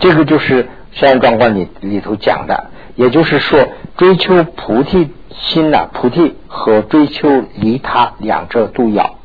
[0.00, 5.10] 这个就是相关庄观里里头讲的，也就是说追求菩提。
[5.38, 9.16] 心呢，菩提和追求利他两者都要。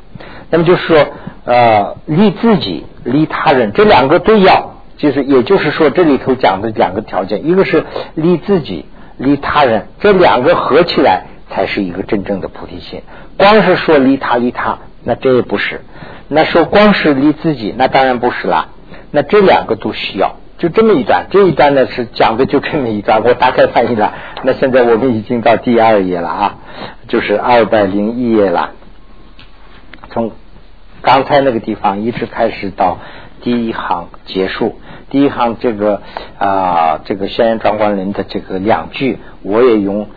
[0.49, 1.07] 那么就是说，
[1.45, 8.83] 呃，利自己、利他人这两个都要，就是也就是说，这里头讲的两个条件，一个是利自己、
[9.15, 13.01] 利他人，这两个合起来才是一个真正的菩提心。
[13.37, 15.79] 光是说利他、利他，那这也不是。
[16.33, 18.69] 那说光是离自己，那当然不是了。
[19.11, 21.27] 那这两个都需要，就这么一段。
[21.29, 24.13] 这一段呢是讲的就这么一段， 我大概翻译了。
[24.43, 26.55] 那现在我们已经到第二页了啊，
[27.09, 28.71] 就是二百零一页了。
[30.09, 30.31] 从
[31.01, 32.99] 刚才那个地方一直开始到
[33.41, 36.01] 第一行结束，第一行这个
[36.39, 40.07] 啊，这个轩辕庄观人的这个两句，我也用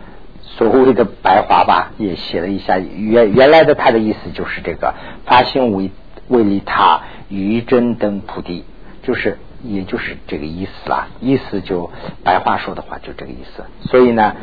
[0.41, 2.79] 所谓的白话吧，也写了一下。
[2.79, 4.93] 原原来的他的意思就是这个
[5.25, 5.91] 发心为
[6.27, 8.65] 为利他，于真等菩提，
[9.03, 11.07] 就是也就是这个意思啦。
[11.21, 11.91] 意思就
[12.23, 13.63] 白话说的话就这个意思。
[13.89, 14.35] 所以呢，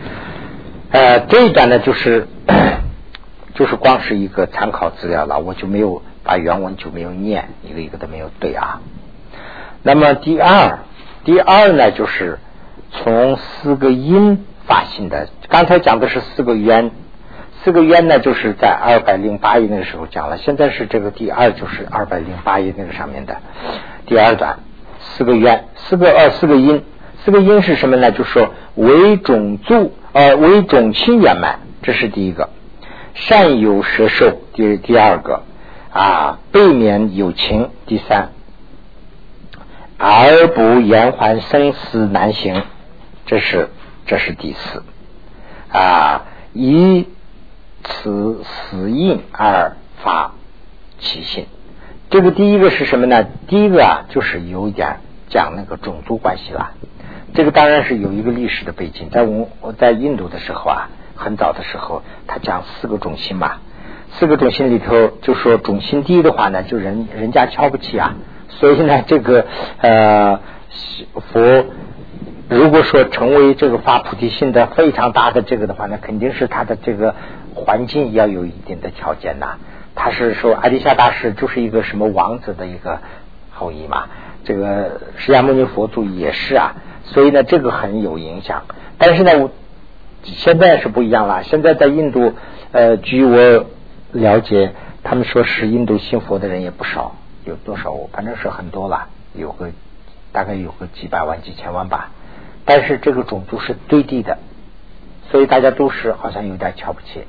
[0.90, 2.28] 呃，这一段呢就是。
[3.54, 8.80] 就是光是一个参考资料了，我就没有把原文就没有念，一个一个都没有对啊。
[9.82, 10.78] 那么第二，
[11.24, 12.38] 第二呢，就是
[12.90, 15.28] 从四个音发行的。
[15.50, 16.92] 刚才讲的是四个渊，
[17.64, 20.38] 四个渊呢，就是在二百零八页那个时候讲了。
[20.38, 23.36] 现在是这个第二，就是二百零八页那个上面的
[24.06, 24.58] 第二段，
[24.98, 26.84] 四个渊，四个呃四个音，
[27.24, 28.10] 四个音是什么呢？
[28.10, 32.50] 就是说为种族呃为种亲圆满，这是第一个。
[33.14, 35.42] 善有舌受，第第二个
[35.92, 38.30] 啊，背免有情，第三，
[39.98, 42.62] 而不延缓生死难行，
[43.26, 43.68] 这是
[44.06, 44.82] 这是第四
[45.70, 47.06] 啊，以
[47.84, 50.32] 此死印而发
[50.98, 51.46] 其心。
[52.10, 53.24] 这个第一个是什么呢？
[53.46, 56.72] 第一个啊，就是有一点讲那个种族关系了。
[57.34, 60.88] 这个当然是有一个历史的背景，在我我在印度的时候啊。
[61.14, 63.60] 很早的时候，他讲四个种姓嘛，
[64.14, 68.16] 四个种姓里头就说种姓低的话呢，就人人家瞧不起啊。
[68.48, 69.46] 所以呢，这个
[69.78, 70.40] 呃
[71.32, 71.64] 佛
[72.48, 77.14] 如果说成为这个发菩提心的非常大的这个的话，那肯定是他的这个
[77.54, 79.58] 环境要有一定的条件呐。
[79.94, 83.00] 他是说阿底夏大师就是一个什么王子的一个
[83.50, 84.08] 后裔嘛，
[84.44, 86.74] 这个释迦牟尼佛祖也是啊，
[87.04, 88.62] 所以呢，这个很有影响。
[88.98, 89.50] 但是呢，我。
[90.24, 91.42] 现在是不一样了。
[91.42, 92.34] 现在在印度，
[92.70, 93.66] 呃，据我
[94.12, 97.92] 了解，他们说是印度信佛的人也不少，有多少？
[98.12, 99.70] 反正是很多了，有个
[100.30, 102.10] 大概有个几百万、几千万吧。
[102.64, 104.38] 但是这个种族是对地的，
[105.30, 107.24] 所以大家都是好像有点瞧不起。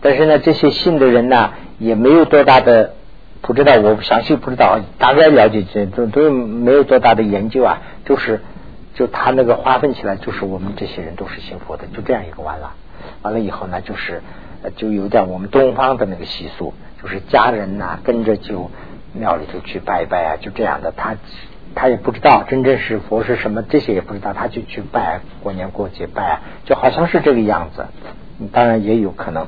[0.00, 2.94] 但是呢，这些信的人呢，也没有多大的
[3.40, 8.40] 不知道，我详细不知道，大概了解这都都没有多大的研究啊，就是。
[8.94, 12.74] 就他那个划分起来，就是我们这些人都是信佛的，就这样一个完了。
[13.22, 14.22] 完了以后呢，就是
[14.74, 18.72] 就有点我们东方的那个习俗，就是家人呐跟着就
[19.12, 20.92] 庙里头去拜拜啊，就这样的。
[20.96, 21.14] 他
[21.78, 27.86] 他也不知道真正是佛是什么，这些也不知道，他就去拜，过年过节拜，就好像是这个样子。
[28.52, 29.46] 当然也有可能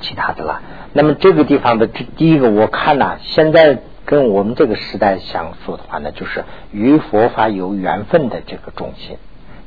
[0.00, 0.60] 其他的了。
[0.92, 3.78] 那么这个地方的这第一个，我看呐，现在。
[4.08, 9.18] 跟我们这个时代相说的话呢，就是与佛法有缘分的这个中心。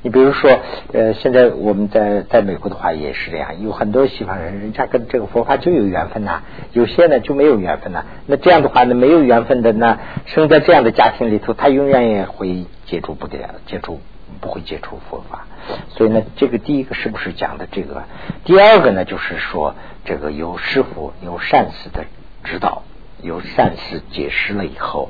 [0.01, 0.59] 你比如说，
[0.93, 8.05] 呃，现在我们在在美国的话也是这样，有很多西方人，人家跟这个佛法就有缘分呐，有些呢就没有缘分呐。
[8.25, 13.99] 那这样的话呢，没有缘分的呢，生在这样的家庭里头，他永远也会接触不了，接触
[14.39, 15.47] 不会接触佛法。
[15.89, 18.03] 所以呢，这个第一个是不是讲的这个？
[18.45, 22.05] 第二个呢，就是说这个有师傅有善师的
[22.43, 22.83] 指导。
[23.21, 25.09] 有善事解释了以后，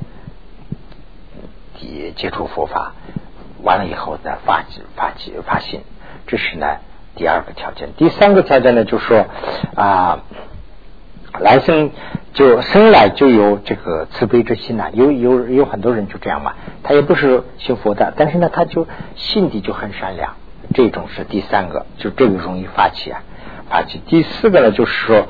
[1.78, 2.92] 接接触佛法，
[3.62, 5.80] 完了以后再发起发起发心，
[6.26, 6.66] 这是呢
[7.16, 7.90] 第二个条件。
[7.96, 9.26] 第三个条件呢，就说
[9.74, 10.20] 啊，
[11.38, 11.90] 来生
[12.32, 14.90] 就生来就有这个慈悲之心呐。
[14.92, 20.34] 有有有很多人就这样嘛，他也不是信佛的，但是呢，他就心底就很善良。
[20.74, 23.22] 这种是第三个，就这个容易发起啊，
[23.68, 24.00] 发起。
[24.06, 25.26] 第四个呢，就是说。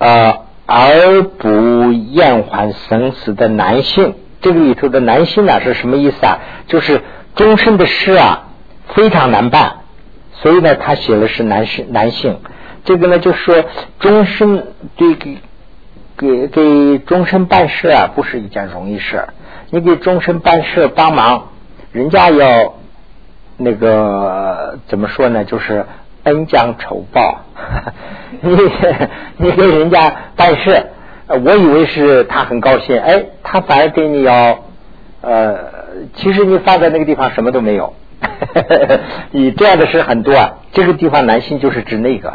[0.00, 6.38] 呃，而不厌烦生死的男性，这个里头的男性呢是什么意思啊？
[6.66, 7.02] 就是
[7.34, 8.48] 终身的事啊，
[8.88, 9.78] 非常难办，
[10.32, 12.40] 所以呢，他写的是男性男性。
[12.84, 13.64] 这个呢，就是说
[13.98, 15.38] 终身对给
[16.16, 19.24] 给给终身办事啊，不是一件容易事。
[19.70, 21.48] 你给终身办事帮忙，
[21.92, 22.74] 人家要
[23.56, 25.44] 那个怎么说呢？
[25.44, 25.86] 就是。
[26.24, 27.44] 恩将仇报，
[28.42, 28.54] 你
[29.38, 30.88] 你给人家办事，
[31.28, 34.64] 我以为是他很高兴，哎，他反而给你要，
[35.20, 35.56] 呃，
[36.14, 37.92] 其实你放在那个地方什么都没有，
[39.30, 40.54] 你这样的事很多啊。
[40.72, 42.34] 这个地方男性就是指那个，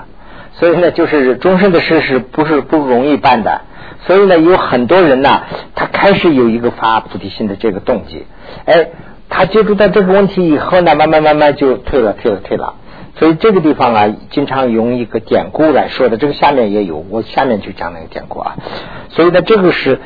[0.53, 3.61] 所以呢，就是终身的事是不是不容易办的？
[4.05, 5.43] 所以呢，有很多人呢，
[5.75, 8.25] 他开始有一个发菩提心的这个动机，
[8.65, 8.89] 哎，
[9.29, 12.75] 他接触到这个问题以后呢，慢慢慢慢就退了，退了，退了。
[13.15, 16.17] 所以这个地方啊，经常用一个典故来说的。
[16.17, 18.55] 这个下面也有，我下面就讲那个典故啊。
[19.09, 19.99] 所以呢，这个是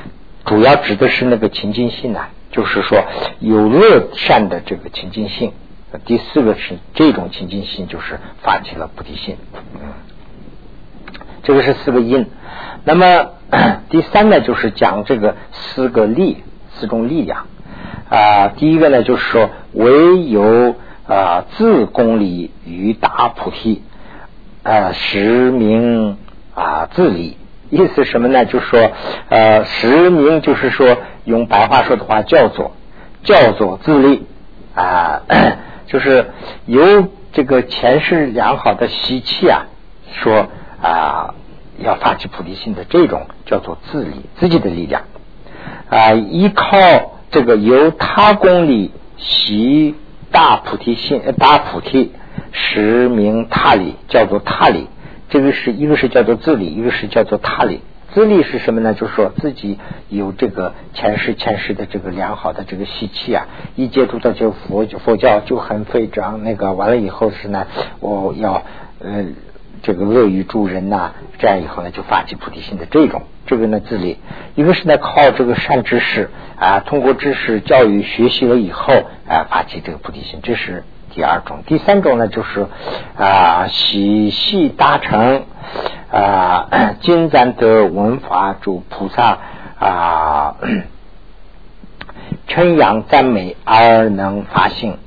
[0.45, 3.03] 主要指的是那个情境性啊，就是说
[3.39, 5.53] 有乐善的这个情境性。
[6.05, 9.37] 第四个是这种情境性，就是发起了菩提心。
[9.73, 9.79] 嗯，
[11.43, 12.27] 这个是四个因。
[12.83, 13.29] 那么
[13.89, 16.43] 第三呢，就是讲这个四个力，
[16.75, 17.47] 四种力量
[18.09, 18.49] 啊。
[18.49, 20.75] 第一个呢，就是说唯有
[21.07, 23.81] 啊自公理于大菩提
[24.63, 26.17] 啊实名
[26.53, 27.37] 啊自理。
[27.69, 28.45] 意思什么呢？
[28.45, 28.91] 就是说
[29.27, 32.71] 呃实名，就是说用白话说的话，叫做
[33.23, 34.25] 叫做自立
[34.73, 35.23] 啊。
[35.87, 36.31] 就是
[36.65, 39.67] 由这个前世良好的习气啊，
[40.13, 40.47] 说
[40.81, 41.35] 啊
[41.77, 45.03] 要发起菩提心的这种叫做自力自己的力量
[45.89, 46.77] 啊，依靠
[47.31, 49.95] 这个由他功力习
[50.31, 52.11] 大菩提心大菩提
[52.51, 54.87] 实名塔理叫做塔理，
[55.29, 57.81] 这个是一个是叫做自理，一个是叫做塔理。
[58.13, 58.93] 自力是什么呢？
[58.93, 59.77] 就是说自己
[60.09, 67.67] 有这个前世前世的这个良好的这个习气啊，一接触到这个佛佛教就很非常那个，完了以后是呢，
[67.99, 68.63] 我要
[68.99, 69.25] 呃
[69.83, 74.19] 这个乐于助人呐，这样以后呢就发起菩提心的这种，这个呢自力，
[74.55, 78.93] 一个是呢靠这个善知识啊，通过知识教育学习了以后
[79.27, 80.83] 啊发起这个菩提心，这是。
[81.09, 82.67] 第二种，第三种呢，就是
[83.17, 85.45] 啊，喜系大成
[86.11, 89.39] 啊，金赞得文法主菩萨
[89.79, 90.57] 啊，
[92.47, 94.97] 称扬赞美而能发心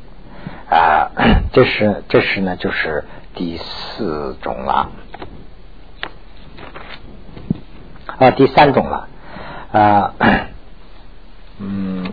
[0.69, 1.13] 啊，
[1.53, 3.05] 这是这是呢，就是
[3.35, 4.91] 第四种了
[8.19, 9.09] 啊，第三种了
[9.73, 10.15] 啊，
[11.59, 12.13] 嗯。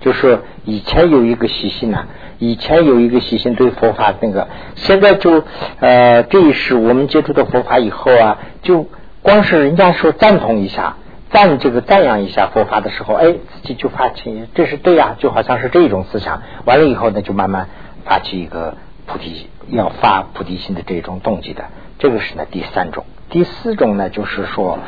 [0.00, 2.06] 就是以前有一个习性呢，
[2.38, 5.44] 以前有一个习性对佛法那个，现在就
[5.78, 8.88] 呃这一世我们接触到佛法以后啊，就
[9.20, 10.96] 光是人家说赞同一下，
[11.30, 17.68] 赞这个赞扬一下佛法的时候，哎，自己就发起这是对呀，就好像是这种思想，完了以后呢，就慢慢
[18.04, 18.76] 发起一个
[19.06, 21.64] 菩提要发菩提心的这种动机的，
[21.98, 24.78] 这个是呢第三种，第四种呢就是说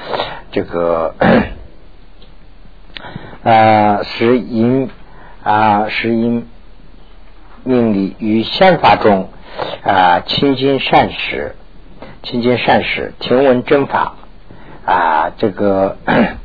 [0.51, 1.15] 这个
[3.43, 4.91] 呃是因。
[5.45, 6.47] 啊，是因
[7.65, 9.29] 命理与宪法中
[9.83, 11.57] 啊，亲近善事，
[12.23, 14.15] 亲近善事，听闻真法。
[14.85, 15.97] 啊，这个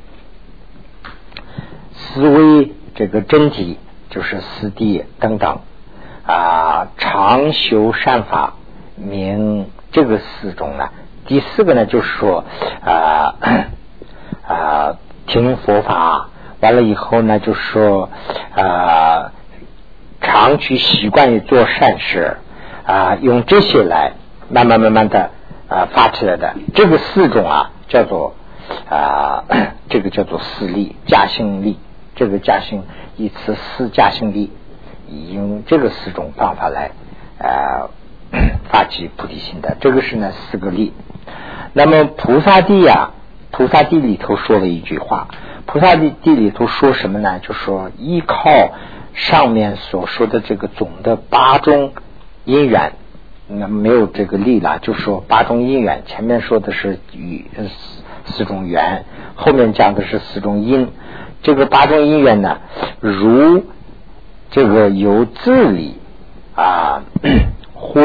[1.94, 3.78] 思维这个真谛，
[4.10, 5.60] 就是四谛等等
[6.26, 8.54] 啊，常修善法，
[8.96, 10.90] 明这个四种呢。
[11.26, 12.46] 第四个呢，就是说
[12.84, 13.36] 啊
[14.48, 16.30] 啊，听佛法。
[16.60, 18.10] 完了以后呢，就说
[18.56, 19.32] 啊，
[20.22, 22.38] 长期习惯于做善事
[22.84, 24.14] 啊，用这些来
[24.50, 25.30] 慢慢慢慢的
[25.70, 28.36] 啊发起来的这个四种啊，叫做
[28.90, 29.44] 啊，
[29.90, 31.78] 这个叫做四力加性力，
[32.16, 32.84] 这个加性
[33.16, 34.52] 以此四加性力，
[35.32, 36.92] 用这个四种方法来
[37.40, 37.90] 啊
[38.70, 40.94] 发起菩提心的，这个是呢四个力。
[41.74, 43.12] 那么菩萨地呀，
[43.52, 45.28] 菩萨地里头说了一句话。
[45.66, 47.40] 菩萨地地里头说什么呢？
[47.40, 48.72] 就说依靠
[49.14, 51.92] 上面所说的这个总的八种
[52.46, 52.94] 因缘，
[53.48, 54.80] 那没有这个力了。
[54.80, 60.90] 就说八种因缘，前面说的是与四四种缘，后面讲的是四种因。
[61.44, 62.60] 这个八种因缘呢，
[63.00, 63.64] 如
[64.52, 65.96] 这个有自理
[66.56, 67.04] 啊，
[67.74, 68.02] 或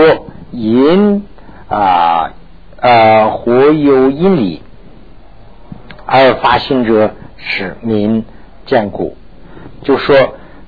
[0.51, 1.26] 因
[1.68, 2.32] 啊
[2.80, 4.62] 呃，或有因理
[6.07, 7.12] 而发心者。
[7.45, 8.24] 是民
[8.66, 9.16] 坚固，
[9.82, 10.16] 就说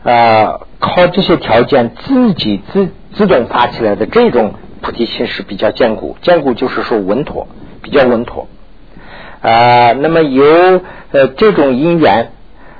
[0.03, 4.55] 呃，靠这些条件自己自自动发起来的这种
[4.85, 7.49] 菩提心是比较坚固，坚固就是说稳妥，
[7.81, 8.49] 比较稳妥
[9.41, 9.93] 啊。
[9.93, 12.33] 那么由呃这种因缘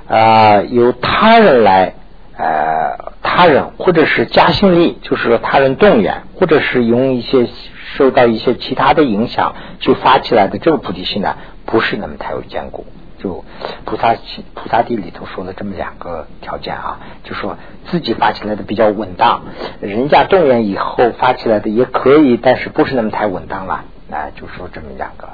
[0.07, 1.95] 啊，由他人来
[2.37, 7.47] 呃他人或者是加心力，就是说他人动员，或者是用一些
[7.95, 11.35] 受到一些其他的影响就发起来的这个菩提心呢，
[11.65, 12.85] 不是那么太有坚固。
[13.25, 13.43] 就
[13.85, 14.15] 菩萨
[14.53, 17.57] 菩萨地里头说了这么两个条件啊，就说
[17.87, 19.41] 自己发起来的比较稳当，
[19.81, 23.85] 人家动员以后发起来的也可以，但是不是那么太稳当了。
[24.07, 25.29] 那就说这么两个。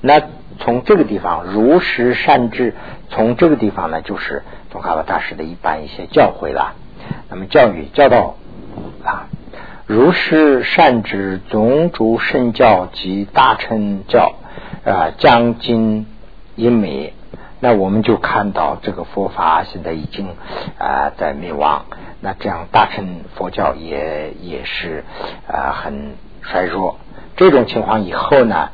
[0.00, 0.20] 那
[0.58, 2.74] 从这个地方如实善知，
[3.08, 6.74] 从这个地方呢，就是宗喀巴大师的一般一些教诲了。
[7.30, 8.34] 那么教育教导
[9.04, 9.28] 啊，
[9.86, 14.34] 如实善知宗主圣教及大乘教
[14.84, 16.08] 啊，将今
[16.56, 17.14] 因美。
[17.60, 20.28] 那我们就看到这个佛法现在已经
[20.78, 21.86] 啊在灭亡，
[22.20, 25.04] 那这样大乘佛教也也是
[25.46, 26.98] 啊很衰弱。
[27.36, 28.70] 这种情况以后呢，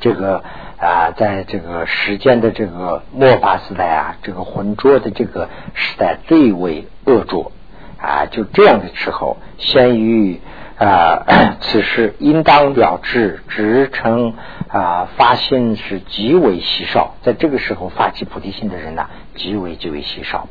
[0.00, 0.44] 这个
[0.78, 7.52] 啊在这个时间的这个末法时代啊，这个浑浊的这个时代最为恶浊
[7.98, 10.40] 啊，就这样的时候，先于。
[10.78, 11.24] 啊，
[11.62, 14.34] 此事应当了之，直称
[14.68, 19.06] 啊发心是极为稀少，在这个时候发起菩提心的人呢，
[19.36, 20.48] 极为极为稀少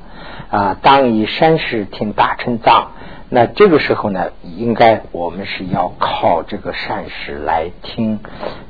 [0.49, 0.77] 啊。
[0.81, 2.93] 当以善事听大乘藏，
[3.27, 8.19] 那这个时候呢，应该我们是要靠这个善事来听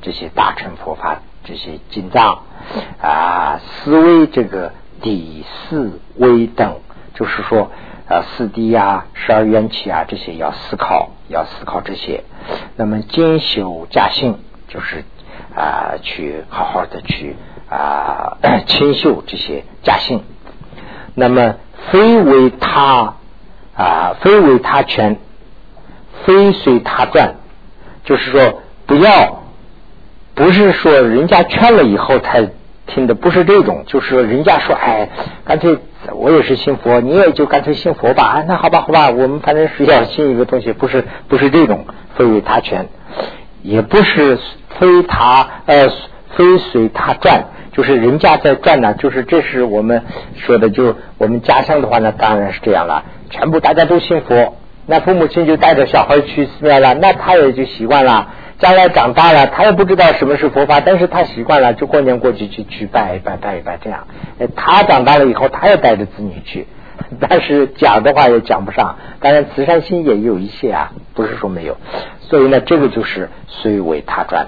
[0.01, 2.43] 这些大乘佛法这些经藏
[2.99, 6.79] 啊，思维这个第四微等，
[7.13, 7.69] 就是说。
[8.07, 12.23] 啊，四谛呀，十二缘起啊，这些要思考，要思考这些。
[12.75, 15.05] 那么兼修加性，就是
[15.55, 17.35] 啊，去好好的去
[17.69, 18.37] 啊，
[18.67, 20.23] 清修这些加性。
[21.15, 21.55] 那么
[21.91, 23.15] 非为他
[23.75, 25.17] 啊，非为他权，
[26.25, 27.35] 非随他转，
[28.03, 29.43] 就是说不要，
[30.35, 32.49] 不是说人家劝了以后才
[32.87, 35.09] 听的，不是这种，就是人家说，哎，
[35.45, 35.77] 干脆。
[36.11, 38.23] 我也是信佛，你也就干脆信佛吧。
[38.23, 42.87] 啊，那好吧，好吧，我们反正是要信一个东西，不是不是这种非为他权，
[43.61, 44.37] 也不是
[44.77, 45.87] 非他呃
[46.35, 50.03] 非随他转，就是人家在转呢，就是这是我们
[50.35, 58.27] 说的，就我们家乡的话呢，当然是这样了，全部大家都信佛，那父母亲就带着小孩去寺庙了，那他也就习惯了。
[58.63, 64.07] 将来长大了，他也不知道什么是佛法，但是他习惯了，就过年过节去去拜一拜拜一拜这样。
[64.55, 66.65] 他长大了以后，他也带着子女去，
[67.19, 68.95] 但是讲的话也讲不上。
[69.19, 71.75] 当然，慈善心也有一些啊，不是说没有。
[72.21, 74.47] 所以呢，这个就是虽为他传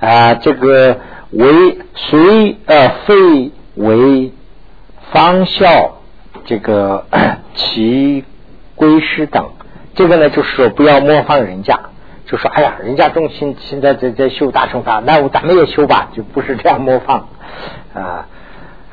[0.00, 0.98] 啊，这个
[1.30, 4.32] 为虽呃非为
[5.12, 5.98] 方孝
[6.44, 7.06] 这个
[7.54, 8.24] 其
[8.74, 9.50] 归师等，
[9.94, 11.78] 这个呢就是说不要模仿人家。
[12.32, 17.28] 就说哎呀，人家中心现在在在修大乘法，那咱们也修吧，就不是这样模仿
[17.92, 18.26] 啊。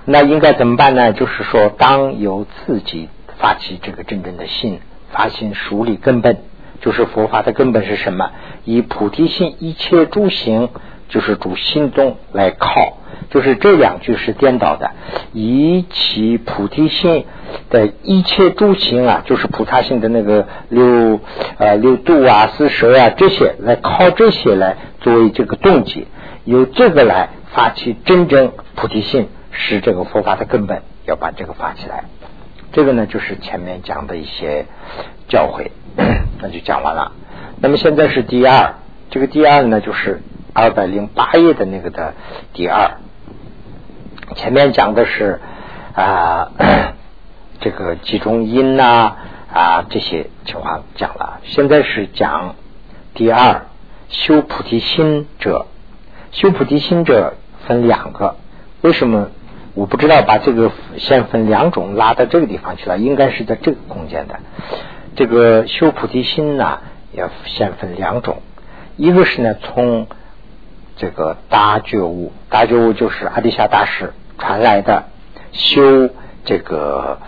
[0.04, 1.14] 那应该怎么办呢？
[1.14, 4.82] 就是说，当由自己发起这个真正的信，
[5.14, 6.40] 发心梳理根本，
[6.82, 8.32] 就是佛法的根本是什么？
[8.66, 10.70] 以菩提心一切诸行，
[11.10, 12.98] 就是主心中来靠。
[13.32, 14.92] 就是这两句是颠倒的，
[15.34, 17.26] 以其菩提心
[17.70, 21.20] 的一切诸行啊，就是菩萨心的那个六
[21.60, 26.08] 呃六度啊、四舌啊这些，来靠这些来作为这个动机，
[26.44, 32.06] 由这个来发起真正菩提心，是这个佛法的根本，要把这个发起来。
[32.72, 34.66] 这个呢，就是前面讲的一些
[35.28, 35.70] 教诲，
[36.42, 37.12] 那就讲完了。
[37.62, 38.76] 那么现在是第二，
[39.12, 40.22] 这个第二呢，就是
[40.60, 42.14] 二百零八页的那个的
[42.54, 42.98] 第二。
[44.36, 45.40] 前面讲的是
[45.96, 46.52] 啊，
[47.62, 49.16] 这个集中因呐
[49.52, 51.40] 啊这些情况讲了。
[51.44, 52.56] 现在是讲
[53.16, 53.68] 第二
[54.10, 55.66] 修菩提心者，
[56.32, 57.36] 修菩提心者
[57.66, 58.36] 分两个。
[58.82, 59.30] 为什么
[59.74, 62.98] 我不知道把这个先分两种拉到这个地方去了？
[62.98, 64.40] 应该是在这个空间的。
[65.16, 66.80] 这个修菩提心呢，
[67.14, 68.42] 要先分两种，
[68.98, 70.06] 一个是呢从。
[71.00, 75.06] 这个大觉悟，大觉悟就是阿底夏大师传来的
[75.54, 76.10] 修
[76.44, 77.20] 这个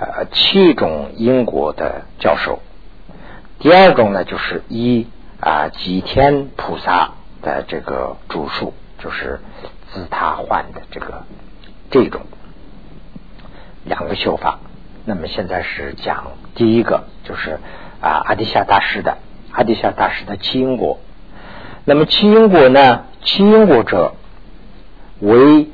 [0.00, 2.60] 呃七种因果的教授。
[3.58, 5.06] 第二种呢，就是一
[5.40, 7.12] 啊几天菩萨
[7.42, 9.40] 的这个主述，就是
[9.92, 11.24] 自他换的这个
[11.90, 12.22] 这种
[13.84, 14.58] 两个修法。
[15.04, 17.58] 那么现在是讲第一个，就是
[18.00, 19.18] 啊阿底夏大师的
[19.52, 20.98] 阿底夏大师的七因果。
[21.88, 23.04] 那么七因果呢？
[23.24, 24.12] 七因果者
[25.20, 25.68] 为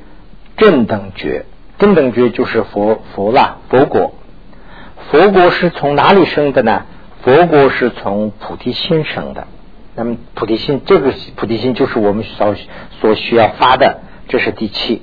[0.57, 1.45] 正等觉，
[1.77, 4.15] 正等觉就是佛佛啦佛果。
[5.11, 6.87] 佛果是从哪里生的呢？
[7.23, 9.49] 佛果是从菩提心生的。
[9.97, 12.55] 那么菩提心，这个菩提心就是我们所
[13.01, 13.99] 所需要发的，
[14.29, 15.03] 这是第七，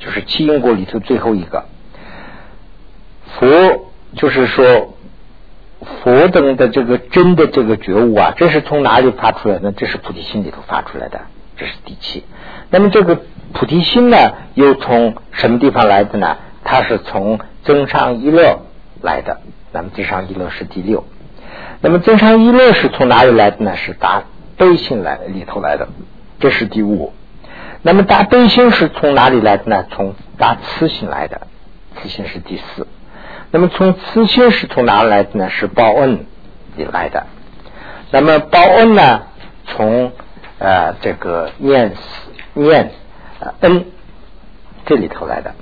[0.00, 1.66] 就是七因果里头最后一个。
[3.38, 3.46] 佛
[4.16, 4.92] 就是说。
[5.80, 9.72] 佛等的这个真的这个觉悟啊，这是从哪里发出来的？
[9.72, 11.20] 这是菩提心里头发出来的，
[11.56, 12.24] 这是第七。
[12.70, 13.20] 那么这个
[13.52, 14.16] 菩提心呢，
[14.54, 16.36] 又从什么地方来的呢？
[16.64, 18.60] 它是从增上一乐
[19.00, 19.40] 来的。
[19.72, 21.04] 那么增上一乐是第六。
[21.80, 23.76] 那么增上一乐是从哪里来的呢？
[23.76, 24.24] 是大
[24.56, 25.88] 悲心来里头来的，
[26.40, 27.12] 这是第五。
[27.82, 29.84] 那么大悲心是从哪里来的呢？
[29.92, 31.46] 从大慈心来的，
[31.96, 32.88] 慈心是第四。
[33.50, 35.48] 那么从慈心是从哪来的呢？
[35.50, 36.26] 是报恩
[36.76, 37.26] 里来的。
[38.10, 39.22] 那么报恩呢？
[39.66, 40.12] 从
[40.58, 41.92] 呃这个念
[42.54, 42.90] 念
[43.60, 43.86] 恩
[44.86, 45.54] 这里头来的。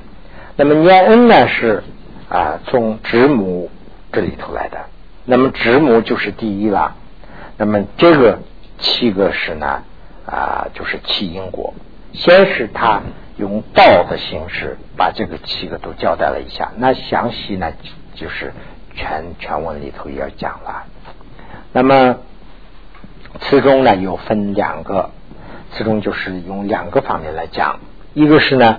[0.57, 1.83] 那么念恩呢是
[2.29, 3.71] 啊从直母
[4.13, 4.87] 这里头来的。
[5.25, 6.95] 那么直母就是第一了。
[7.57, 8.41] 那么这个
[8.79, 9.83] 七个是呢
[10.25, 11.75] 啊就是七因果。
[12.13, 13.03] 先是他
[13.37, 16.73] 用道的形式把这个七个都交代了一下。
[16.77, 17.73] 那详细呢
[18.15, 18.53] 就是
[18.95, 20.87] 全全文里头也要讲了。
[21.73, 22.19] 那么
[23.41, 25.11] 词中呢又分两个，
[25.73, 27.81] 词中就是用两个方面来讲，
[28.15, 28.79] 一个是呢。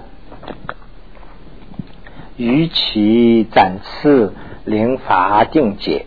[2.36, 4.32] 与其展次
[4.64, 6.06] 灵法定解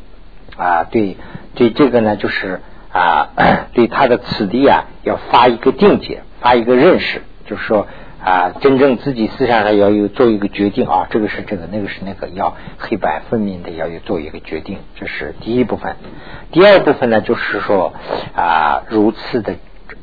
[0.57, 1.17] 啊，对
[1.57, 2.61] 对，这个呢就是
[2.93, 3.31] 啊，
[3.75, 7.89] 对他的此地啊，要发一个定解，发一个认识，就是说
[8.23, 15.97] 啊，真正自己思想上要有做一个决定啊，这个是这个，那个是那个，要黑白分明的要有做一个决定，这是第一部分。
[16.53, 17.95] 第二部分呢，就是说
[18.35, 19.55] 啊，如此的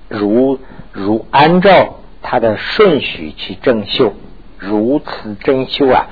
[0.09, 0.59] 如
[0.91, 4.13] 如按照它的顺序去正修。
[4.59, 6.07] 如此正修啊，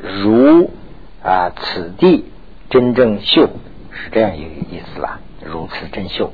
[0.00, 0.70] 如
[1.24, 2.24] 啊此地
[2.68, 3.48] 真正修
[3.90, 5.18] 是这样一个意思啦。
[5.44, 6.32] 如此真修，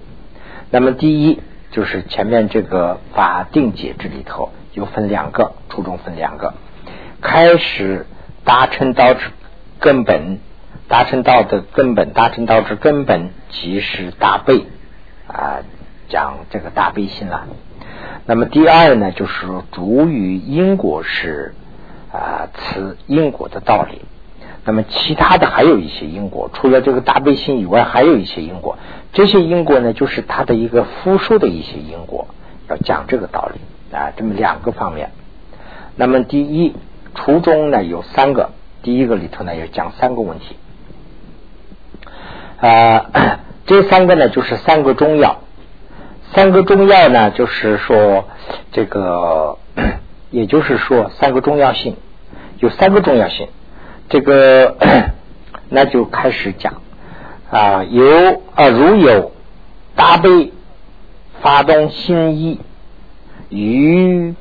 [0.70, 1.40] 那么第一
[1.70, 6.52] 就是前面这个法定解制里头又分两个，初中分两个。
[7.22, 8.06] 开始
[8.44, 9.30] 达成道之
[9.80, 10.38] 根本，
[10.86, 14.66] 达成道的根本，达成道之根本即是大悲
[15.26, 15.60] 啊，
[16.10, 17.46] 讲这个大悲心了。
[18.26, 21.54] 那么第二呢，就是主语因果是
[22.12, 24.02] 啊，此因果的道理。
[24.66, 28.76] 那么其他的还有一些因果，除了这个大悲心以外，还有一些因果。
[29.14, 32.28] 这些因果呢，就是它的一个复数的一些因果，
[32.68, 33.60] 要讲这个道理
[33.92, 34.12] 啊。
[34.16, 35.10] 这么两个方面。
[35.96, 36.74] 那么第一，
[37.14, 38.50] 初中呢有三个，
[38.82, 40.56] 第一个里头呢要讲三个问题
[42.60, 43.06] 啊，
[43.66, 45.40] 这三个呢就是三个中药。
[46.34, 48.24] 三个中药呢，就是说
[48.72, 49.58] 这个，
[50.30, 51.96] 也就是说三个重要性，
[52.58, 53.48] 有三个重要性。
[54.08, 54.76] 这个
[55.70, 56.82] 那就开始讲
[57.50, 59.32] 啊，有啊，如有
[59.94, 60.52] 大悲
[61.40, 62.60] 发动心意，
[63.48, 64.34] 于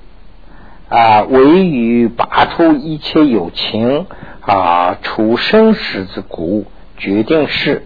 [0.90, 4.06] 啊，为于拔出一切有情
[4.42, 6.66] 啊，出生死之故，
[6.98, 7.84] 决定是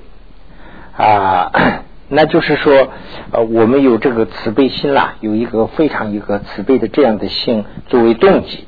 [0.96, 1.52] 啊。
[2.12, 2.90] 那就是说，
[3.32, 8.66] 呃，我们有这个慈悲心啦，有一个非常一个慈悲的这样的心作为动机。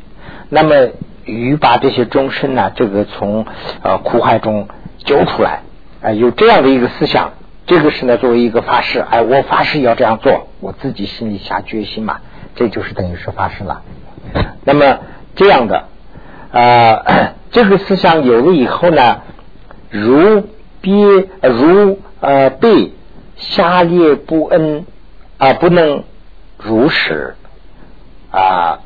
[0.49, 0.91] 那么，
[1.25, 3.47] 于把这些众生呢，这个从
[3.81, 4.67] 呃苦海中
[4.99, 5.63] 救出来，
[6.03, 7.31] 啊，有这样的一个思想，
[7.65, 12.19] 这个是呢作为一个发誓，哎，我发誓要这样做，我自己心里下决心嘛，
[12.55, 13.81] 这就是等于是发生了。
[14.65, 14.99] 那么
[15.35, 15.87] 这样的
[16.51, 17.03] 啊，
[17.51, 19.21] 这个思想有了以后呢，
[19.89, 20.47] 如
[20.81, 20.97] 憋
[21.41, 22.93] 如呃被。
[23.37, 24.85] 下列不恩
[25.39, 26.03] 啊，不能
[26.59, 27.33] 如实
[28.29, 28.77] 啊，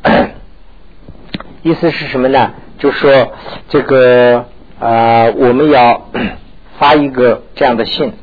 [1.62, 2.54] 意思是什么呢？
[2.80, 3.34] 就说
[3.68, 4.46] 这个
[4.80, 6.10] 啊，我们要
[6.80, 8.14] 发一个这样的信。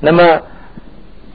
[0.00, 0.42] 那么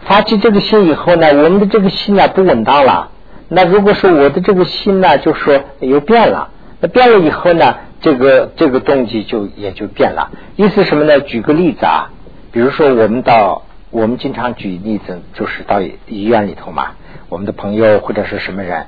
[0.01, 3.11] 发起这个信以后呢，我们的这个心呢不稳当了。
[3.49, 6.49] 那如果说我的这个心呢，就说又变了，
[6.79, 7.75] 那变了以后呢？
[8.01, 11.21] 这个这个动机就也就变了，意思什么呢？
[11.21, 12.11] 举个例子啊，
[12.51, 16.95] 比如说我们到我们经常举例子，就是到医院里头嘛，
[17.29, 18.87] 我们的朋友或者是什么人，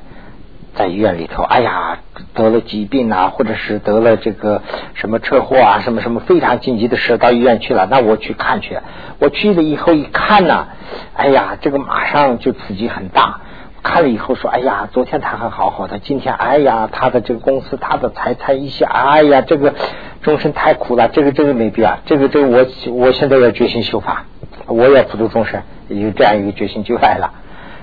[0.75, 1.99] 在医院里头，哎呀
[2.33, 4.61] 得了疾病啊，或者是得了这个
[4.93, 8.77] 什么车祸啊，什么什么非常紧急的事，到医院去了，那我去看去，
[9.19, 10.67] 我去了以后一看呢，
[11.15, 13.41] 哎呀，这个马上就刺激很大。
[13.87, 19.75] 看了以后说：“哎呀，昨天他还好好的，今天哎呀，他的这个公司，他的财产一下，哎呀，这个
[20.23, 24.25] 终身太苦了，这个这个没必要，这个这个我我现在要决心修法，
[24.65, 27.31] 我要普度众生，有这样一个决心就来了。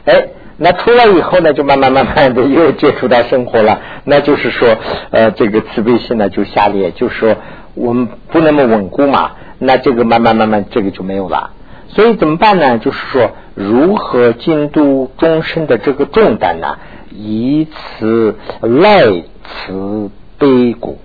[0.07, 0.27] 哎，
[0.57, 4.77] 那出来以后呢，就慢慢慢慢的又接触到生活了，那就是说，
[5.11, 7.37] 呃，这个慈悲心呢就下裂，就是说
[7.75, 11.51] 我们不那么稳固嘛，那这个慢慢慢慢这个就没有了。
[11.89, 12.79] 所以怎么办呢？
[12.79, 16.79] 就是说。”如何监督终身的这个重担呢？
[17.11, 19.03] 以此赖
[19.45, 20.99] 此悲故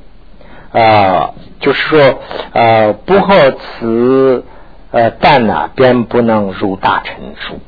[0.72, 2.20] 啊，就是说
[2.54, 4.46] 呃，不好此
[4.92, 7.60] 呃但呢，便不能入大成数。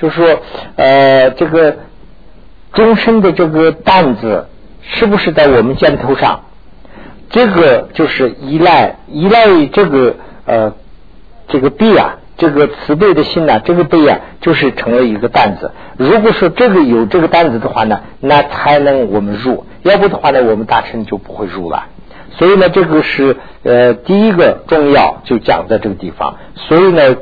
[0.00, 0.40] 就是说
[0.76, 1.76] 呃，这个
[2.72, 4.46] 终身的这个担子
[4.82, 6.40] 是不是在我们肩头上？
[7.28, 10.72] 这个就是依赖依赖于这个呃
[11.48, 12.16] 这个臂啊。
[12.40, 15.72] 这个慈悲的心啊，这个背啊，就是成了一个担子。
[15.98, 21.88] 如果说这个有这个担子的话呢，那才能我们入；要不的话呢，我们大乘就不会入了。
[22.38, 26.36] 所以呢，这个是呃第一个重要，就讲在这个地方。
[26.54, 27.14] 所以呢，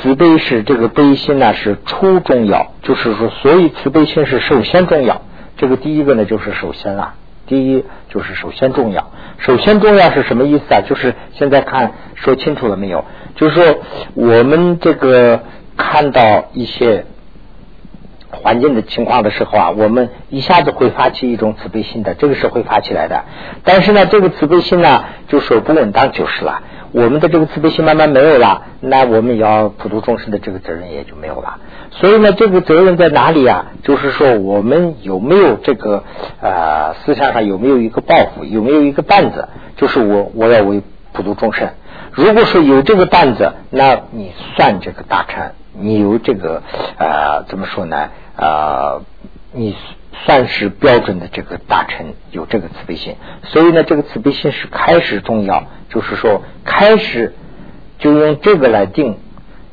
[0.00, 5.22] 慈悲是这个悲心呢是初重要，就是说，所以慈悲心是首先重要。
[5.56, 7.14] 这个第一个呢就是首先啊，
[7.46, 9.10] 第一就是首先重要。
[9.38, 10.80] 首先重要是什么意思啊？
[10.80, 13.04] 就是现在看说清楚了没有？
[13.36, 13.80] 就是说
[14.14, 15.40] 我们这个
[15.76, 17.06] 看到一些。
[18.32, 23.24] 环境的情况的时候啊，我们一下子会发起一种慈悲心的，这个是会发起来的。
[23.62, 26.62] 但是呢，这个慈悲心呢，就说不稳当就是了。
[26.92, 31.58] 我们的这个慈悲心慢慢没有了，那我们要普度众生的这个责任也就没有了。
[31.90, 33.66] 所以呢，这个责任在哪里啊？
[33.82, 36.04] 就是说，我们有没有这个
[36.40, 39.48] 呃思想上有没有一个抱负，有没有一个担子？
[39.76, 41.68] 就是我我要为普度众生。
[42.12, 46.62] 如果说有这个担子，那你算这个大臣，你有这个
[46.98, 48.10] 呃怎么说呢？
[48.36, 49.00] 啊，
[49.52, 49.76] 你
[50.24, 57.34] 算是标准的这个大臣，有这个慈悲心，所以呢，这个慈悲心是开始重要，就是说开始
[57.98, 59.18] 就用这个来定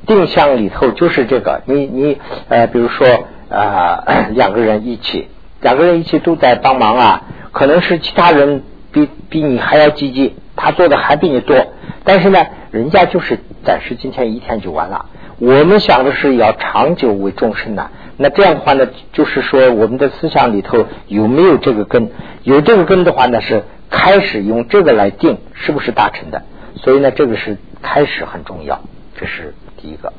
[0.05, 3.07] 定向里头，就是这个，你你呃，比如说
[3.49, 5.27] 啊，两个人一起，
[5.61, 11.55] 两个人一起都在帮忙啊，可能是其他人比比你还要积极，他做的还比你多，
[12.03, 15.05] 但是呢，人家就是暂时今天一天就完了，
[15.37, 17.91] 我们想的是要长久为众生的。
[18.21, 22.11] 那这样的话呢，就是说我们的思想里头有没有这个根？
[22.43, 26.43] 有这个根的话呢，是开始用这个来定是不是大成的。
[26.75, 28.81] 所以呢，这个是开始很重要，
[29.15, 30.11] 这是第一个。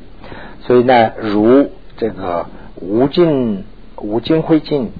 [0.63, 2.47] 所以呢，如这个
[2.77, 4.93] 无尽无尽灰尽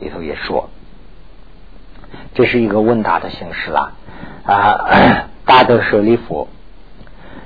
[0.00, 0.70] 里头也说，
[2.34, 3.92] 这是一个问答的形式啦
[4.46, 6.48] 啊， 大德舍利佛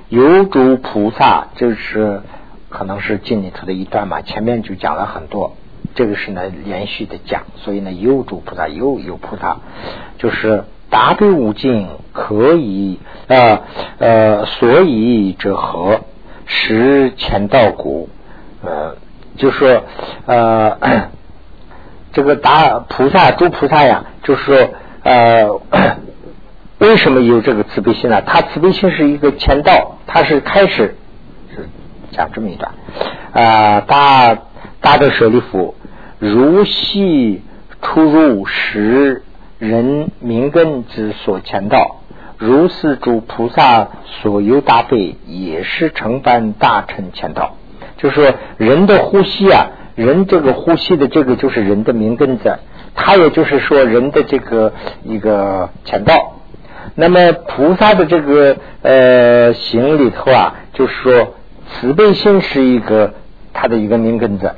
[0.09, 2.23] 有诸菩萨就是。
[2.71, 5.57] 可能是经里头的一段嘛，前面就讲了很多，
[5.95, 9.59] 这个是呢连续的讲，所以呢有诸菩萨有有菩萨，
[10.19, 13.61] 就是大悲无尽，可以呃
[13.99, 16.01] 呃，所以者何？
[16.53, 18.09] 识前道故，
[18.65, 18.97] 呃，
[19.37, 19.85] 就说
[20.27, 20.77] 呃
[22.13, 24.71] 这个大菩萨诸菩萨呀，就是说
[25.05, 25.49] 呃
[26.79, 28.23] 为什么有这个慈悲心呢？
[28.23, 30.97] 他慈悲心是一个前道，他是开始。
[32.21, 32.73] 讲这么一段
[33.33, 34.37] 啊，大
[34.83, 35.75] 大的舍利弗，
[36.19, 37.43] 如系
[37.81, 39.23] 出入时
[39.59, 42.03] 人名根之所前道，
[42.37, 47.57] 如是诸菩萨所有大悲，也是承办大乘前道。
[47.97, 52.59] 就是说，人的呼吸啊，人这个呼吸的这个就是人的名根子，
[52.95, 56.37] 它也就是说人的这个一个前道。
[56.97, 61.35] 那么菩萨的这个呃行里头啊，就是说。
[61.73, 63.15] 慈悲心是一个
[63.53, 64.53] 他的一个命根子，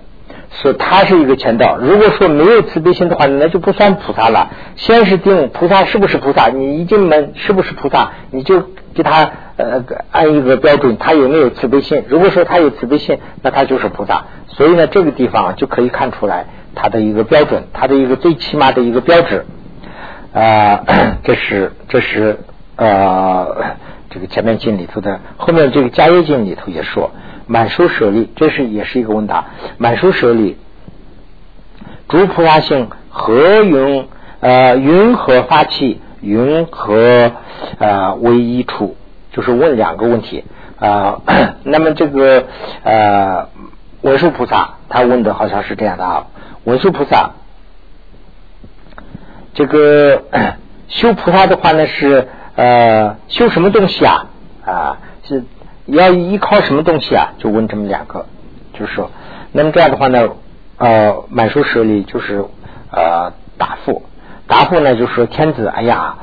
[0.50, 1.76] 所以他是一个前道。
[1.78, 4.50] 如果说没有慈悲心的话，那就不算菩萨了。
[4.76, 8.62] 先是定菩萨是不是菩萨，你一进门是不是菩萨，你就
[8.94, 12.02] 给他呃按一个标准，他有没有慈悲心。
[12.08, 14.24] 如果说他有慈悲心，那他就是菩萨。
[14.48, 19.44] 所以呢，这个地方就可以看出来他的一个标准，他的一个最起码的一个标志
[20.32, 20.84] 啊，
[21.24, 22.38] 这是这是
[22.76, 23.76] 呃。
[24.12, 27.12] 这个前面经里头的，后面这个迦叶经里头也说，
[27.46, 29.46] 满书舍利，这是也是一个问答。
[29.78, 30.58] 满书舍利，
[32.08, 34.06] 诸菩萨性何云
[34.40, 36.02] 呃云何发起？
[36.20, 37.32] 云何
[37.78, 38.96] 呃为一处？
[39.32, 40.44] 就是问两个问题
[40.78, 41.22] 啊。
[41.64, 42.44] 那么这个
[42.82, 43.48] 呃
[44.02, 46.26] 文殊菩萨他问的好像是这样的啊，
[46.64, 47.30] 文殊菩萨
[49.54, 50.24] 这个
[50.88, 52.28] 修菩萨的话呢是。
[52.54, 54.26] 呃，修什么东西啊？
[54.64, 55.44] 啊，是
[55.86, 57.32] 要依靠什么东西啊？
[57.38, 58.26] 就问这么两个，
[58.74, 59.10] 就是说，
[59.52, 60.28] 那么这样的话呢，
[60.76, 62.44] 呃，满书舍利就是
[62.90, 64.02] 呃答复，
[64.46, 66.18] 答复呢就说天子，哎呀，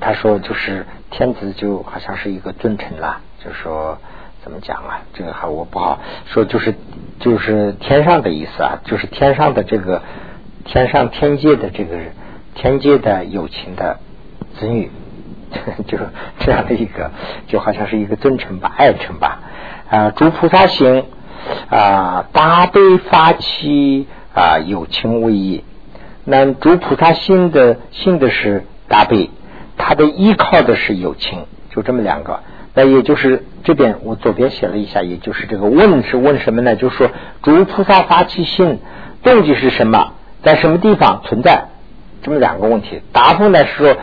[0.00, 3.98] 他说就是天子就好像是一个尊臣啦，就说
[4.44, 5.00] 怎么讲啊？
[5.14, 6.74] 这个还我不好说，就是
[7.18, 10.02] 就是天上的意思啊，就是天上的这个
[10.66, 11.96] 天上天界的这个
[12.54, 13.98] 天界的友情的
[14.58, 14.90] 子女。
[15.86, 15.98] 就
[16.40, 17.10] 这样的一个，
[17.46, 19.40] 就好像是一个尊称吧、爱称吧
[19.90, 20.10] 啊。
[20.10, 21.04] 诸菩萨行
[21.70, 22.80] 啊，大悲
[23.10, 25.64] 发起啊，有情为义。
[26.24, 29.30] 那诸菩萨心的心的是大悲，
[29.76, 32.40] 他的依靠的是有情，就这么两个。
[32.74, 36.74] 那也就是这边我左边写了一下，也就是这个问是问什么呢？
[36.76, 37.10] 就是说
[37.42, 38.78] 诸菩萨发起心
[39.22, 41.64] 动机是什么，在什么地方存在？
[42.22, 43.02] 这么两个问题。
[43.12, 43.96] 答复呢是说。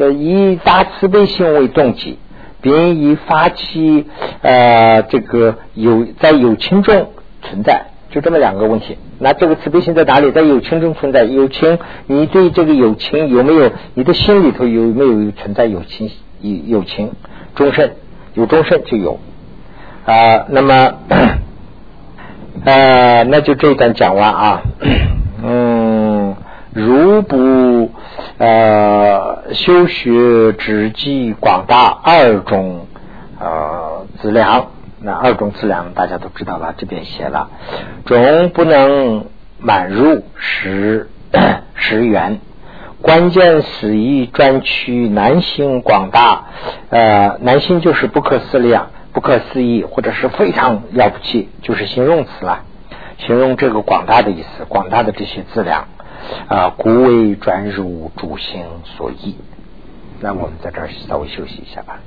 [0.00, 2.18] 的以大慈悲心为动机，
[2.60, 4.06] 并以发起
[4.42, 7.10] 呃这个有在友情中
[7.42, 8.98] 存在，就这么两个问题。
[9.20, 10.32] 那这个慈悲心在哪里？
[10.32, 11.24] 在友情中存在。
[11.24, 13.70] 友情，你对这个友情有没有？
[13.94, 16.10] 你的心里头有没有存在友情？
[16.40, 17.12] 友友情
[17.54, 17.96] 终身
[18.32, 19.20] 有终身就有
[20.06, 20.94] 啊，那么
[22.64, 24.62] 呃，那就这一段讲完啊。
[25.42, 26.09] 嗯，
[26.72, 27.90] 如不
[28.38, 32.86] 呃修学直记广大二种
[33.40, 34.68] 呃资粮，
[35.00, 37.50] 那二种资粮大家都知道了，这边写了，
[38.06, 39.26] 总不能
[39.58, 41.10] 满入十
[41.74, 42.40] 十元。
[43.02, 46.44] 关键死意专区难行广大，
[46.90, 52.60] 呃，难行就是不可思量、不可思议，或者是非常了不起，就是形容词了，
[53.18, 55.88] 形容这个广大的意思，广大的这些资粮
[56.48, 59.36] 啊，故为专入诸行所依。
[60.20, 62.00] 那我们在这儿稍微休息一下吧。